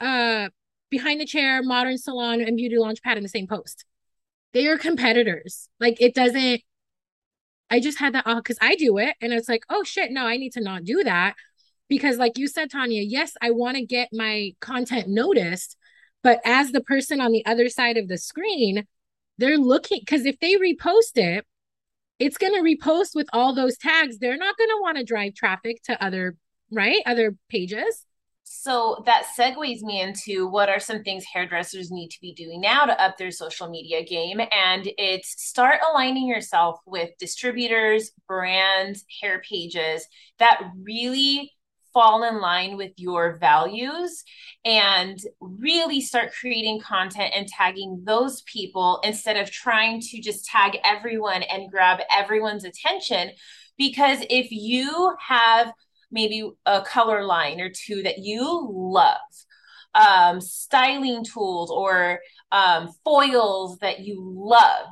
[0.00, 0.48] uh
[0.90, 3.84] behind the chair, modern salon, and beauty launch pad in the same post.
[4.52, 5.68] They are competitors.
[5.80, 6.60] Like it doesn't.
[7.70, 10.36] I just had that because I do it, and it's like, oh shit, no, I
[10.36, 11.34] need to not do that
[11.92, 15.76] because like you said tanya yes i want to get my content noticed
[16.22, 18.86] but as the person on the other side of the screen
[19.38, 21.44] they're looking because if they repost it
[22.22, 24.18] it's going to repost with all those tags.
[24.18, 26.36] They're not going to want to drive traffic to other
[26.70, 28.06] right other pages.
[28.44, 32.84] So that segues me into what are some things hairdressers need to be doing now
[32.84, 39.40] to up their social media game and it's start aligning yourself with distributors brands hair
[39.48, 40.06] pages
[40.38, 41.50] that really
[41.92, 44.24] fall in line with your values
[44.64, 50.78] and really start creating content and tagging those people instead of trying to just tag
[50.84, 53.30] everyone and grab everyone's attention.
[53.78, 55.72] Because if you have
[56.10, 59.16] maybe a color line or two that you love,
[59.94, 64.86] um, styling tools or um, foils that you love,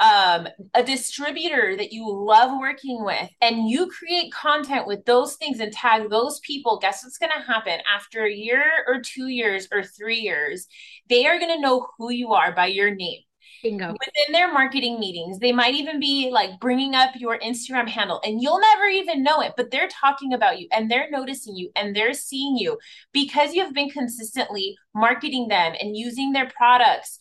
[0.00, 5.60] um, a distributor that you love working with, and you create content with those things
[5.60, 9.68] and tag those people, guess what's going to happen after a year or two years
[9.70, 10.66] or three years?
[11.08, 13.20] They are going to know who you are by your name.
[13.62, 13.88] Bingo.
[13.88, 18.40] Within their marketing meetings, they might even be like bringing up your Instagram handle and
[18.40, 21.94] you'll never even know it, but they're talking about you and they're noticing you and
[21.94, 22.78] they're seeing you
[23.12, 27.18] because you've been consistently marketing them and using their products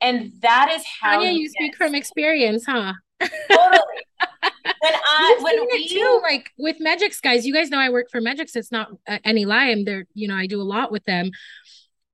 [0.00, 2.94] and that is how Tanya, you, you speak from experience, huh?
[3.20, 3.30] Totally.
[4.80, 8.10] when I You've when we too, like with Magix guys, you guys know I work
[8.10, 8.56] for Magix.
[8.56, 9.66] It's not uh, any lie.
[9.66, 11.30] I'm there, you know, I do a lot with them.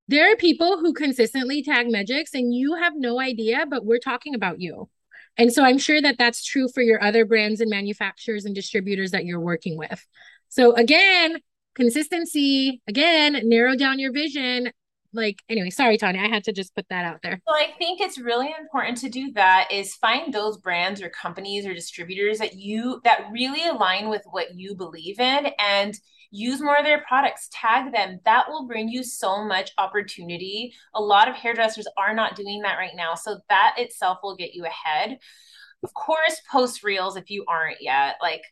[0.09, 4.35] There are people who consistently tag Magix and you have no idea, but we're talking
[4.35, 4.88] about you.
[5.37, 9.11] And so I'm sure that that's true for your other brands and manufacturers and distributors
[9.11, 10.05] that you're working with.
[10.49, 11.38] So again,
[11.75, 14.72] consistency, again, narrow down your vision
[15.16, 18.00] like anyway sorry tanya i had to just put that out there well i think
[18.00, 22.55] it's really important to do that is find those brands or companies or distributors that
[22.55, 25.98] you that really align with what you believe in and
[26.31, 31.00] use more of their products tag them that will bring you so much opportunity a
[31.00, 34.64] lot of hairdressers are not doing that right now so that itself will get you
[34.64, 35.18] ahead
[35.83, 38.42] of course post reels if you aren't yet like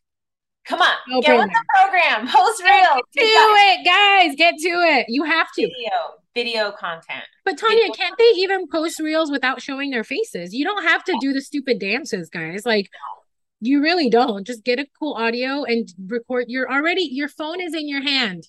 [0.66, 2.26] Come on, no get with the program.
[2.26, 3.02] Post reels.
[3.12, 4.34] Get to it, guys.
[4.34, 5.06] Get to it.
[5.08, 5.62] You have to.
[5.62, 5.90] Video,
[6.34, 7.24] video content.
[7.44, 10.52] But Tanya, video can't they even post reels without showing their faces?
[10.52, 12.66] You don't have to do the stupid dances, guys.
[12.66, 12.90] Like
[13.60, 14.46] you really don't.
[14.46, 16.46] Just get a cool audio and record.
[16.48, 18.48] You're already your phone is in your hand.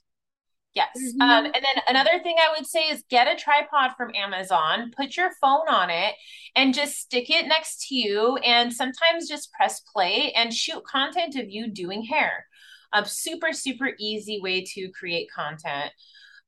[0.74, 0.90] Yes.
[0.98, 1.22] Mm-hmm.
[1.22, 5.16] Um, and then another thing I would say is get a tripod from Amazon, put
[5.16, 6.16] your phone on it,
[6.54, 8.36] and just stick it next to you.
[8.38, 12.46] And sometimes just press play and shoot content of you doing hair.
[12.92, 15.92] A super, super easy way to create content.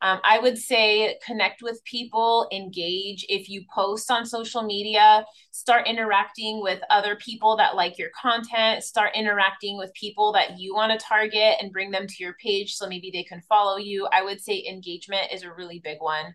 [0.02, 3.26] Um, I would say connect with people, engage.
[3.30, 8.84] If you post on social media, start interacting with other people that like your content,
[8.84, 12.76] start interacting with people that you want to target and bring them to your page
[12.76, 14.08] so maybe they can follow you.
[14.14, 16.26] I would say engagement is a really big one.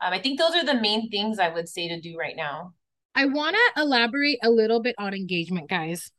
[0.00, 2.74] Um, I think those are the main things I would say to do right now.
[3.14, 6.10] I want to elaborate a little bit on engagement, guys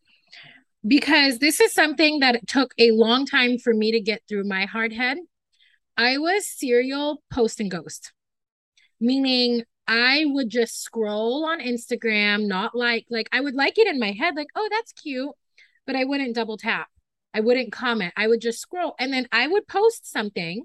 [0.88, 4.66] because this is something that took a long time for me to get through my
[4.66, 5.18] hard head.
[5.98, 8.14] I was serial post and ghost,
[9.00, 14.00] meaning I would just scroll on Instagram, not like like I would like it in
[14.00, 15.32] my head, like, oh, that's cute,
[15.86, 16.88] but I wouldn't double tap.
[17.34, 18.14] I wouldn't comment.
[18.16, 20.64] I would just scroll and then I would post something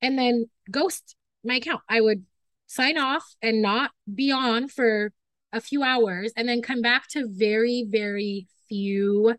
[0.00, 1.82] and then ghost my account.
[1.88, 2.24] I would
[2.66, 5.12] sign off and not be on for
[5.52, 9.34] a few hours and then come back to very, very few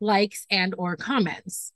[0.00, 1.72] likes and or comments.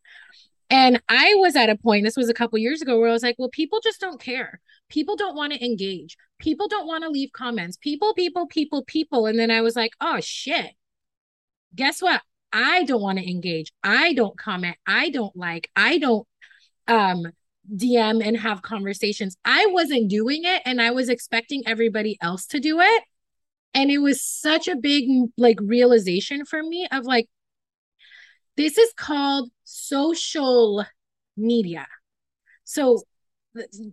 [0.72, 3.22] And I was at a point, this was a couple years ago, where I was
[3.22, 4.58] like, well, people just don't care.
[4.88, 6.16] People don't want to engage.
[6.38, 7.76] People don't want to leave comments.
[7.76, 9.26] People, people, people, people.
[9.26, 10.70] And then I was like, oh shit.
[11.74, 12.22] Guess what?
[12.54, 13.70] I don't want to engage.
[13.84, 14.78] I don't comment.
[14.86, 15.70] I don't like.
[15.76, 16.26] I don't
[16.88, 17.26] um
[17.76, 19.36] DM and have conversations.
[19.44, 23.02] I wasn't doing it and I was expecting everybody else to do it.
[23.74, 25.04] And it was such a big
[25.36, 27.28] like realization for me of like,
[28.56, 30.84] this is called social
[31.36, 31.86] media.
[32.64, 33.02] So,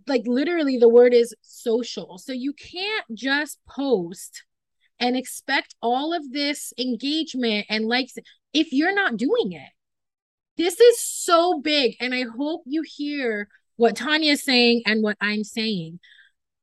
[0.06, 2.18] like, literally, the word is social.
[2.18, 4.44] So, you can't just post
[4.98, 8.14] and expect all of this engagement and likes
[8.52, 9.70] if you're not doing it.
[10.56, 11.96] This is so big.
[12.00, 16.00] And I hope you hear what Tanya is saying and what I'm saying.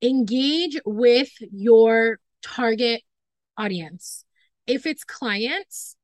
[0.04, 3.02] Engage with your target
[3.58, 4.24] audience.
[4.68, 5.97] If it's clients,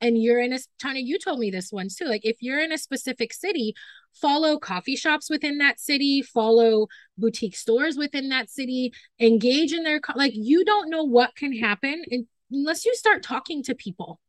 [0.00, 2.06] and you're in a Tanya, you told me this once too.
[2.06, 3.74] Like if you're in a specific city,
[4.14, 6.86] follow coffee shops within that city, follow
[7.18, 12.02] boutique stores within that city, engage in their like you don't know what can happen
[12.50, 14.20] unless you start talking to people.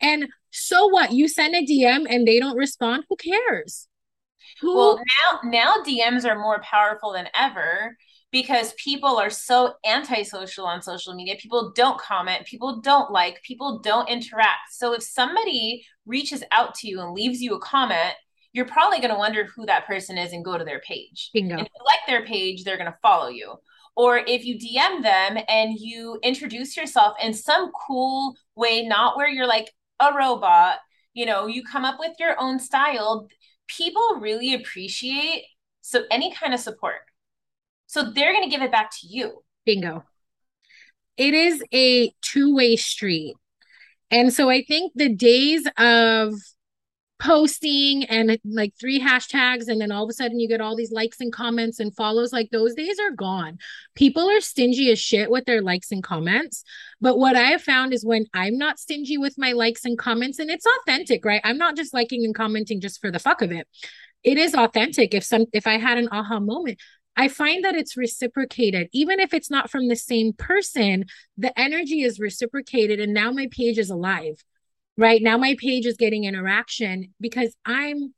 [0.00, 1.12] And so what?
[1.12, 3.86] You send a DM and they don't respond, who cares?
[4.60, 7.96] Who- well, now now DMs are more powerful than ever
[8.32, 11.34] because people are so antisocial on social media.
[11.38, 14.72] People don't comment, people don't like, people don't interact.
[14.72, 18.14] So if somebody reaches out to you and leaves you a comment,
[18.52, 21.30] you're probably going to wonder who that person is and go to their page.
[21.32, 21.56] Bingo.
[21.56, 23.54] And if you like their page, they're going to follow you.
[23.96, 29.28] Or if you DM them and you introduce yourself in some cool way, not where
[29.28, 29.70] you're like
[30.00, 30.78] a robot,
[31.12, 33.28] you know, you come up with your own style,
[33.66, 35.44] people really appreciate
[35.80, 37.00] so any kind of support
[37.90, 39.42] so they're going to give it back to you.
[39.66, 40.04] Bingo.
[41.16, 43.34] It is a two way street.
[44.12, 46.34] And so I think the days of
[47.18, 50.92] posting and like three hashtags and then all of a sudden you get all these
[50.92, 53.58] likes and comments and follows like those days are gone
[53.94, 56.64] people are stingy as shit with their likes and comments
[56.98, 60.38] but what i have found is when i'm not stingy with my likes and comments
[60.38, 63.52] and it's authentic right i'm not just liking and commenting just for the fuck of
[63.52, 63.68] it
[64.24, 66.78] it is authentic if some if i had an aha moment
[67.16, 68.88] I find that it's reciprocated.
[68.92, 71.04] Even if it's not from the same person,
[71.36, 73.00] the energy is reciprocated.
[73.00, 74.42] And now my page is alive
[75.00, 78.14] right now my page is getting interaction because i'm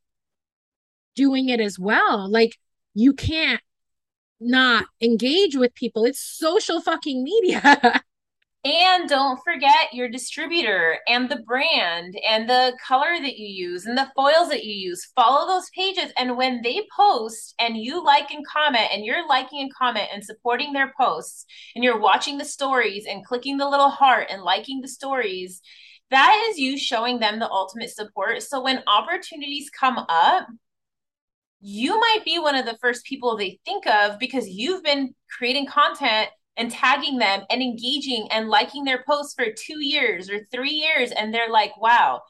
[1.14, 2.58] doing it as well like
[2.92, 3.62] you can't
[4.40, 8.02] not engage with people it's social fucking media
[8.64, 13.98] And don't forget your distributor and the brand and the color that you use and
[13.98, 15.10] the foils that you use.
[15.16, 16.12] Follow those pages.
[16.16, 20.24] And when they post and you like and comment, and you're liking and comment and
[20.24, 21.44] supporting their posts,
[21.74, 25.60] and you're watching the stories and clicking the little heart and liking the stories,
[26.10, 28.42] that is you showing them the ultimate support.
[28.42, 30.46] So when opportunities come up,
[31.60, 35.66] you might be one of the first people they think of because you've been creating
[35.66, 40.70] content and tagging them and engaging and liking their posts for two years or three
[40.70, 41.10] years.
[41.10, 42.22] And they're like, wow,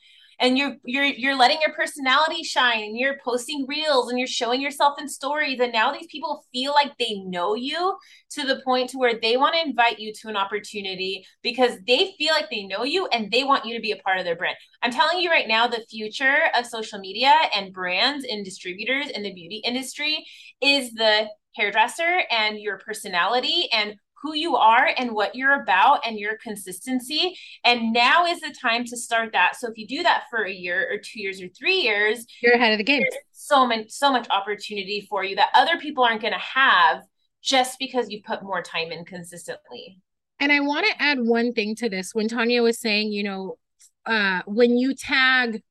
[0.42, 4.60] and you're you're you're letting your personality shine and you're posting reels and you're showing
[4.60, 7.96] yourself in stories and now these people feel like they know you
[8.30, 12.14] to the point to where they want to invite you to an opportunity because they
[12.18, 14.36] feel like they know you and they want you to be a part of their
[14.36, 14.56] brand.
[14.82, 19.22] I'm telling you right now the future of social media and brands and distributors in
[19.22, 20.26] the beauty industry
[20.60, 26.18] is the hairdresser and your personality and who you are and what you're about and
[26.18, 27.36] your consistency.
[27.64, 29.56] And now is the time to start that.
[29.56, 32.54] So if you do that for a year or two years or three years, you're
[32.54, 33.02] ahead of the game.
[33.32, 37.02] so much, so much opportunity for you that other people aren't going to have
[37.42, 40.00] just because you put more time in consistently.
[40.38, 42.14] And I want to add one thing to this.
[42.14, 43.58] When Tanya was saying, you know,
[44.06, 45.62] uh, when you tag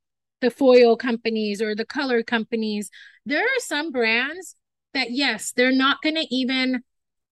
[0.42, 2.90] the foil companies or the color companies,
[3.26, 4.56] there are some brands
[4.94, 6.84] that, yes, they're not going to even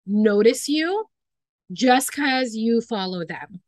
[0.10, 1.06] notice you
[1.72, 3.62] just because you follow them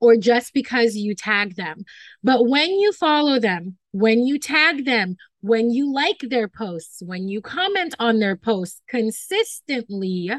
[0.00, 1.84] or just because you tag them.
[2.22, 7.28] But when you follow them, when you tag them, when you like their posts, when
[7.28, 10.32] you comment on their posts consistently,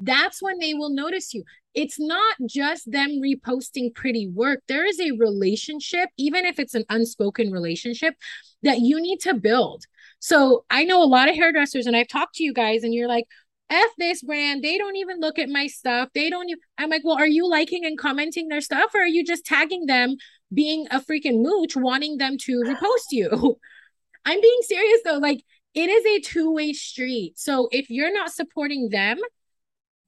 [0.00, 1.44] that's when they will notice you.
[1.74, 4.62] It's not just them reposting pretty work.
[4.68, 8.14] There is a relationship, even if it's an unspoken relationship,
[8.62, 9.84] that you need to build.
[10.18, 13.08] So I know a lot of hairdressers, and I've talked to you guys, and you're
[13.08, 13.26] like,
[13.72, 14.62] F this brand.
[14.62, 16.10] They don't even look at my stuff.
[16.14, 19.06] They don't even, I'm like, well, are you liking and commenting their stuff or are
[19.06, 20.16] you just tagging them
[20.52, 23.58] being a freaking mooch, wanting them to repost you?
[24.24, 25.18] I'm being serious though.
[25.18, 25.42] Like,
[25.74, 27.38] it is a two way street.
[27.38, 29.18] So if you're not supporting them,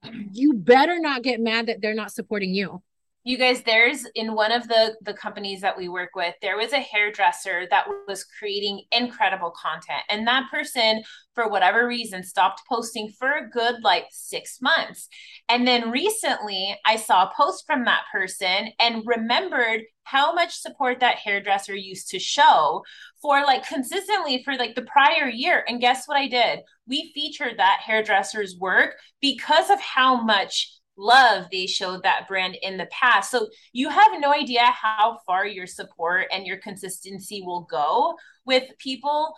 [0.31, 2.83] you better not get mad that they're not supporting you
[3.25, 6.71] you guys there's in one of the the companies that we work with there was
[6.73, 10.03] a hairdresser that was creating incredible content.
[10.09, 11.03] And that person
[11.33, 15.09] for whatever reason stopped posting for a good like 6 months.
[15.49, 20.99] And then recently i saw a post from that person and remembered how much support
[20.99, 22.83] that hairdresser used to show
[23.23, 25.65] for like consistently for like the prior year.
[25.67, 26.59] And guess what i did?
[26.87, 32.77] We featured that hairdresser's work because of how much love they showed that brand in
[32.77, 33.31] the past.
[33.31, 38.15] So you have no idea how far your support and your consistency will go
[38.45, 39.33] with people.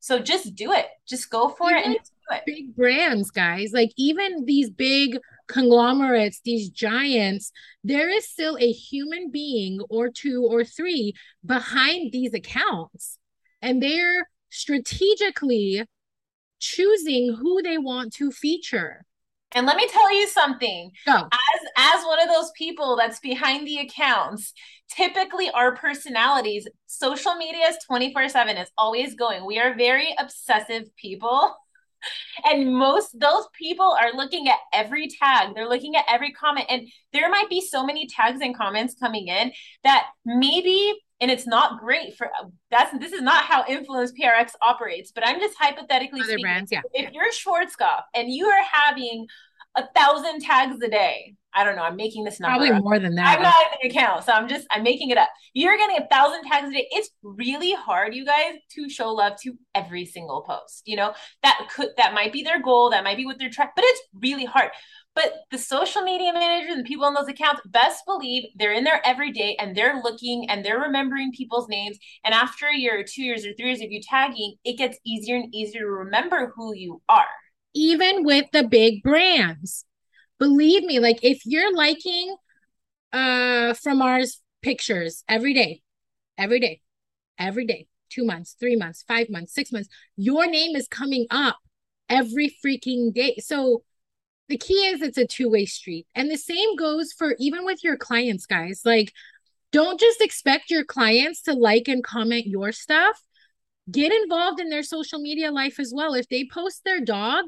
[0.00, 0.86] So just do it.
[1.08, 2.42] Just go for even it and do it.
[2.46, 3.72] Big brands, guys.
[3.72, 7.50] Like even these big conglomerates, these giants,
[7.82, 13.18] there is still a human being or two or three behind these accounts.
[13.60, 15.84] And they're strategically
[16.60, 19.04] choosing who they want to feature.
[19.54, 20.90] And let me tell you something.
[21.06, 24.52] As as one of those people that's behind the accounts,
[24.90, 29.46] typically our personalities, social media is 24/7 is always going.
[29.46, 31.56] We are very obsessive people.
[32.44, 35.54] And most those people are looking at every tag.
[35.54, 39.28] They're looking at every comment and there might be so many tags and comments coming
[39.28, 42.30] in that maybe and it's not great for
[42.70, 46.72] that's this is not how influence prx operates but i'm just hypothetically Other speaking brands,
[46.72, 46.80] yeah.
[46.92, 49.26] if you're schwarzkopf and you are having
[49.76, 52.82] a thousand tags a day i don't know i'm making this number probably up.
[52.82, 55.28] more than that i'm not in the account so i'm just i'm making it up.
[55.54, 56.86] You're getting a thousand tags a day.
[56.90, 61.12] It's really hard you guys to show love to every single post you know?
[61.42, 64.02] That could that might be their goal that might be what they're trying but it's
[64.20, 64.70] really hard
[65.18, 69.04] but the social media managers and people on those accounts best believe they're in there
[69.04, 71.98] every day and they're looking and they're remembering people's names.
[72.24, 74.96] And after a year or two years or three years of you tagging, it gets
[75.04, 77.26] easier and easier to remember who you are.
[77.74, 79.84] Even with the big brands.
[80.38, 82.36] Believe me, like if you're liking
[83.12, 85.82] uh from ours pictures every day,
[86.36, 86.80] every day,
[87.40, 89.88] every day, two months, three months, five months, six months.
[90.16, 91.58] Your name is coming up
[92.08, 93.38] every freaking day.
[93.40, 93.82] So
[94.48, 96.06] the key is it's a two-way street.
[96.14, 98.82] And the same goes for even with your clients, guys.
[98.84, 99.12] Like,
[99.72, 103.20] don't just expect your clients to like and comment your stuff.
[103.90, 106.14] Get involved in their social media life as well.
[106.14, 107.46] If they post their dog,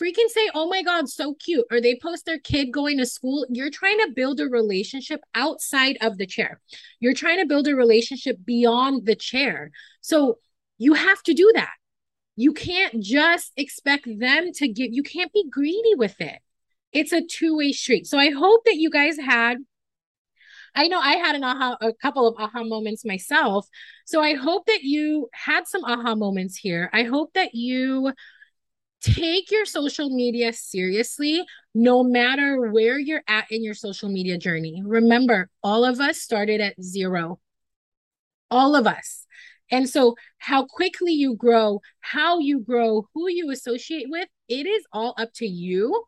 [0.00, 1.64] freaking say, oh my God, so cute.
[1.70, 3.46] Or they post their kid going to school.
[3.48, 6.60] You're trying to build a relationship outside of the chair.
[7.00, 9.70] You're trying to build a relationship beyond the chair.
[10.00, 10.38] So
[10.78, 11.70] you have to do that.
[12.36, 16.38] You can't just expect them to give, you can't be greedy with it.
[16.92, 18.06] It's a two way street.
[18.06, 19.58] So I hope that you guys had.
[20.74, 23.66] I know I had an aha, a couple of aha moments myself.
[24.04, 26.90] So I hope that you had some aha moments here.
[26.92, 28.12] I hope that you
[29.00, 34.82] take your social media seriously no matter where you're at in your social media journey.
[34.84, 37.38] Remember, all of us started at zero.
[38.50, 39.26] All of us.
[39.70, 44.84] And so, how quickly you grow, how you grow, who you associate with, it is
[44.92, 46.04] all up to you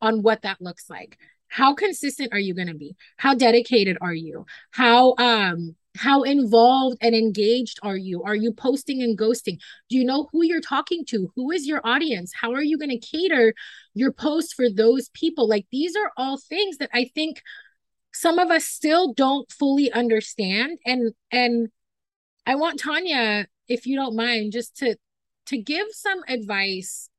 [0.00, 1.18] on what that looks like.
[1.48, 2.94] How consistent are you going to be?
[3.16, 4.44] How dedicated are you?
[4.70, 8.22] How um how involved and engaged are you?
[8.22, 9.58] Are you posting and ghosting?
[9.88, 11.32] Do you know who you're talking to?
[11.34, 12.32] Who is your audience?
[12.32, 13.52] How are you going to cater
[13.94, 15.48] your post for those people?
[15.48, 17.42] Like these are all things that I think
[18.12, 21.68] some of us still don't fully understand and and
[22.48, 24.96] I want Tanya if you don't mind just to
[25.48, 27.10] to give some advice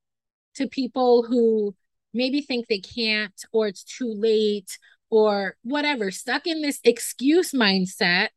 [0.55, 1.75] to people who
[2.15, 4.79] maybe think they can't or it's too late
[5.11, 8.29] or whatever stuck in this excuse mindset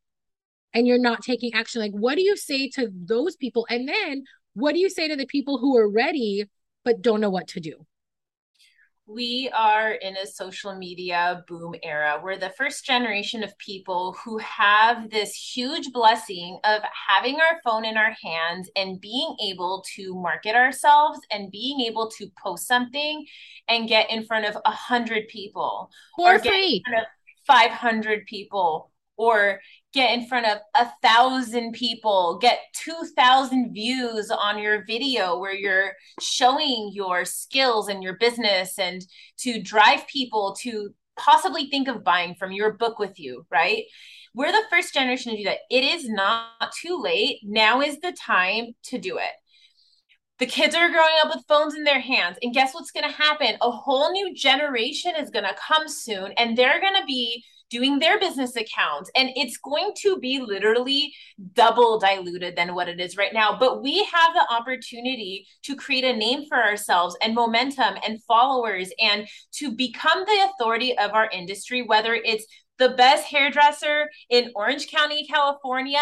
[0.74, 1.80] and you're not taking action.
[1.80, 3.66] Like what do you say to those people?
[3.70, 6.44] And then what do you say to the people who are ready
[6.84, 7.86] but don't know what to do
[9.06, 12.20] we are in a social media boom era.
[12.22, 17.84] We're the first generation of people who have this huge blessing of having our phone
[17.84, 23.26] in our hands and being able to market ourselves and being able to post something
[23.68, 26.82] and get in front of a hundred people for or free.
[27.46, 29.60] 500 people or
[29.92, 35.92] get in front of a thousand people, get 2,000 views on your video where you're
[36.20, 39.04] showing your skills and your business and
[39.38, 43.84] to drive people to possibly think of buying from your book with you, right?
[44.34, 45.58] We're the first generation to do that.
[45.70, 47.40] It is not too late.
[47.42, 49.32] Now is the time to do it.
[50.38, 52.38] The kids are growing up with phones in their hands.
[52.42, 53.56] And guess what's going to happen?
[53.60, 57.98] A whole new generation is going to come soon, and they're going to be doing
[57.98, 61.14] their business accounts and it's going to be literally
[61.54, 63.56] double diluted than what it is right now.
[63.58, 68.90] But we have the opportunity to create a name for ourselves and momentum and followers
[69.00, 72.44] and to become the authority of our industry whether it's
[72.78, 75.98] the best hairdresser in Orange County California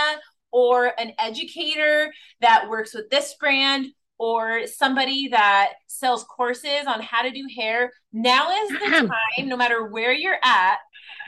[0.51, 3.87] or an educator that works with this brand
[4.21, 8.79] or somebody that sells courses on how to do hair, now is the
[9.37, 10.77] time, no matter where you're at,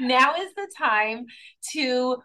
[0.01, 1.27] now is the time
[1.73, 2.17] to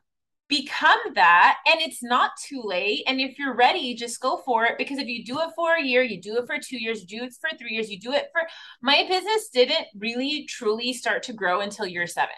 [0.47, 3.03] become that and it's not too late.
[3.08, 5.84] And if you're ready just go for it because if you do it for a
[5.84, 8.14] year you do it for two years you do it for three years you do
[8.14, 8.41] it for
[8.82, 12.36] my business didn't really truly start to grow until year seven.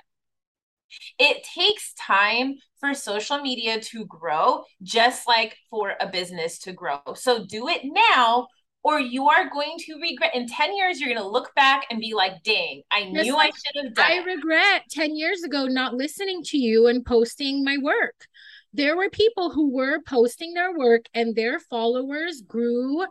[1.19, 6.99] It takes time for social media to grow just like for a business to grow.
[7.13, 8.47] So do it now
[8.83, 11.99] or you are going to regret in 10 years you're going to look back and
[11.99, 15.43] be like dang i Just knew like, i should have done i regret 10 years
[15.43, 18.27] ago not listening to you and posting my work.
[18.71, 23.05] There were people who were posting their work and their followers grew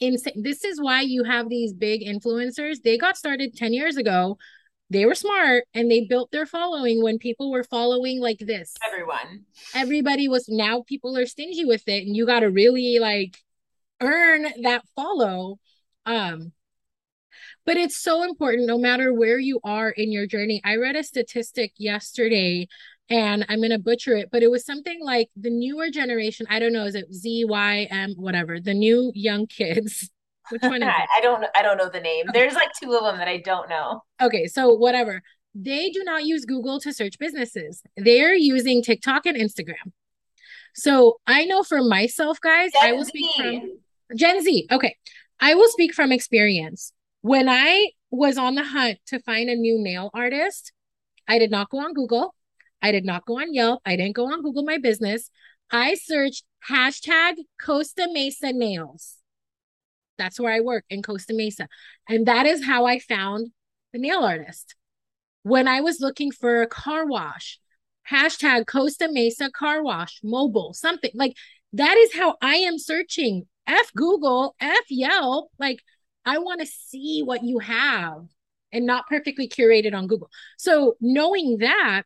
[0.00, 2.82] insane this is why you have these big influencers.
[2.82, 4.38] They got started 10 years ago.
[4.90, 8.74] They were smart and they built their following when people were following like this.
[8.84, 9.44] Everyone.
[9.74, 13.36] Everybody was now people are stingy with it and you got to really like
[14.00, 15.58] earn that follow
[16.06, 16.52] um
[17.64, 20.62] but it's so important no matter where you are in your journey.
[20.64, 22.66] I read a statistic yesterday
[23.10, 26.58] and i'm going to butcher it but it was something like the newer generation i
[26.58, 30.10] don't know is it z y m whatever the new young kids
[30.50, 31.08] which one is it?
[31.16, 32.24] i don't i don't know the name.
[32.32, 34.02] There's like two of them that i don't know.
[34.20, 35.22] Okay so whatever.
[35.54, 37.82] They do not use google to search businesses.
[37.96, 39.92] They're using tiktok and instagram.
[40.74, 43.78] So i know for myself guys i will speak from
[44.16, 44.66] Gen Z.
[44.70, 44.96] Okay.
[45.40, 46.92] I will speak from experience.
[47.20, 50.72] When I was on the hunt to find a new nail artist,
[51.28, 52.34] I did not go on Google.
[52.80, 53.82] I did not go on Yelp.
[53.84, 55.30] I didn't go on Google My Business.
[55.70, 59.16] I searched hashtag Costa Mesa Nails.
[60.16, 61.68] That's where I work in Costa Mesa.
[62.08, 63.52] And that is how I found
[63.92, 64.74] the nail artist.
[65.42, 67.60] When I was looking for a car wash,
[68.10, 71.36] hashtag Costa Mesa car wash, mobile, something like
[71.72, 73.46] That is how I am searching.
[73.68, 75.50] F Google, F Yelp.
[75.58, 75.80] Like,
[76.24, 78.26] I want to see what you have
[78.72, 80.30] and not perfectly curated on Google.
[80.56, 82.02] So, knowing that,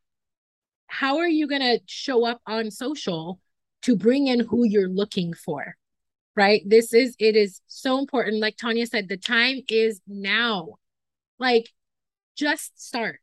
[0.88, 3.40] how are you going to show up on social
[3.82, 5.76] to bring in who you're looking for?
[6.36, 6.62] Right?
[6.66, 8.40] This is, it is so important.
[8.40, 10.74] Like Tanya said, the time is now.
[11.38, 11.68] Like,
[12.36, 13.20] just start.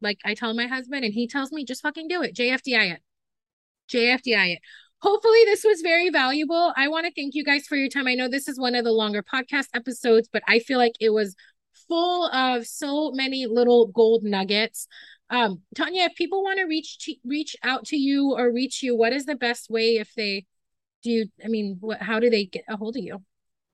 [0.00, 2.34] Like I tell my husband, and he tells me, just fucking do it.
[2.34, 3.02] JFDI it.
[3.90, 4.58] JFDI it.
[5.00, 6.72] Hopefully, this was very valuable.
[6.76, 8.08] I want to thank you guys for your time.
[8.08, 11.10] I know this is one of the longer podcast episodes, but I feel like it
[11.10, 11.36] was
[11.86, 14.88] full of so many little gold nuggets.
[15.30, 19.12] Um, Tanya, if people want to reach reach out to you or reach you, what
[19.12, 20.46] is the best way if they
[21.02, 23.22] do you, I mean, what how do they get a hold of you?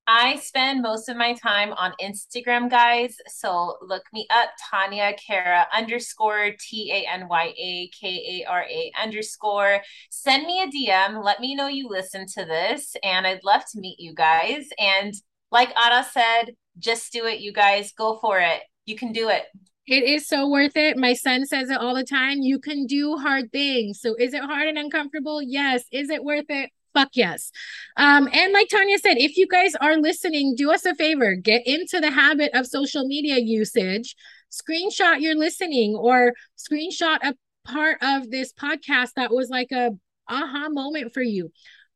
[0.06, 3.16] I spend most of my time on Instagram, guys.
[3.26, 8.64] So look me up, Tanya Kara underscore T A N Y A K A R
[8.64, 9.80] A underscore.
[10.10, 11.24] Send me a DM.
[11.24, 14.66] Let me know you listen to this, and I'd love to meet you guys.
[14.78, 15.14] And
[15.50, 17.92] like Ada said, just do it, you guys.
[17.92, 18.60] Go for it.
[18.84, 19.44] You can do it.
[19.86, 20.96] It is so worth it.
[20.96, 22.40] My son says it all the time.
[22.40, 24.00] You can do hard things.
[24.00, 25.42] So is it hard and uncomfortable?
[25.42, 25.84] Yes.
[25.92, 26.70] Is it worth it?
[26.94, 27.50] Fuck yes.
[27.96, 31.66] Um, and like Tanya said, if you guys are listening, do us a favor, get
[31.66, 34.14] into the habit of social media usage,
[34.50, 37.34] screenshot your listening or screenshot a
[37.64, 39.90] part of this podcast that was like a
[40.28, 41.50] aha moment for you.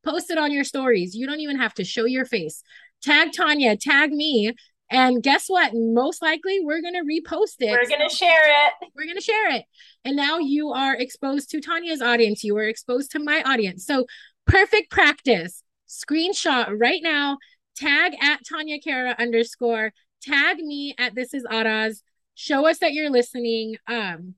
[0.04, 1.14] Post it on your stories.
[1.14, 2.62] You don't even have to show your face.
[3.02, 4.52] Tag Tanya, tag me,
[4.90, 5.72] and guess what?
[5.74, 7.70] Most likely we're going to repost it.
[7.70, 8.88] We're going to share it.
[8.96, 9.64] We're going to share it.
[10.04, 12.42] And now you are exposed to Tanya's audience.
[12.42, 13.84] You are exposed to my audience.
[13.84, 14.06] So
[14.48, 15.62] perfect practice.
[15.88, 17.38] Screenshot right now.
[17.76, 19.92] Tag at Tanya Kara underscore.
[20.22, 22.02] Tag me at This Is Araz.
[22.34, 23.76] Show us that you're listening.
[23.86, 24.34] Um,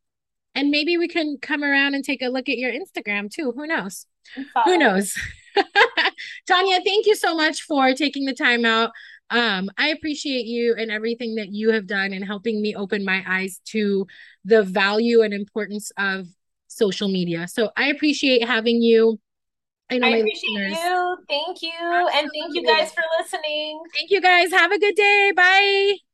[0.54, 3.52] and maybe we can come around and take a look at your Instagram too.
[3.52, 4.06] Who knows?
[4.64, 5.14] Who knows?
[6.46, 8.90] Tanya, thank you so much for taking the time out.
[9.30, 13.24] Um, I appreciate you and everything that you have done and helping me open my
[13.26, 14.06] eyes to
[14.44, 16.26] the value and importance of
[16.66, 17.46] social media.
[17.46, 19.20] So I appreciate having you.
[19.91, 20.78] I, I appreciate listeners.
[20.78, 21.16] you.
[21.28, 21.70] Thank you.
[21.80, 22.18] Absolutely.
[22.18, 23.82] And thank you guys for listening.
[23.95, 24.51] Thank you guys.
[24.53, 25.32] Have a good day.
[25.34, 26.09] Bye.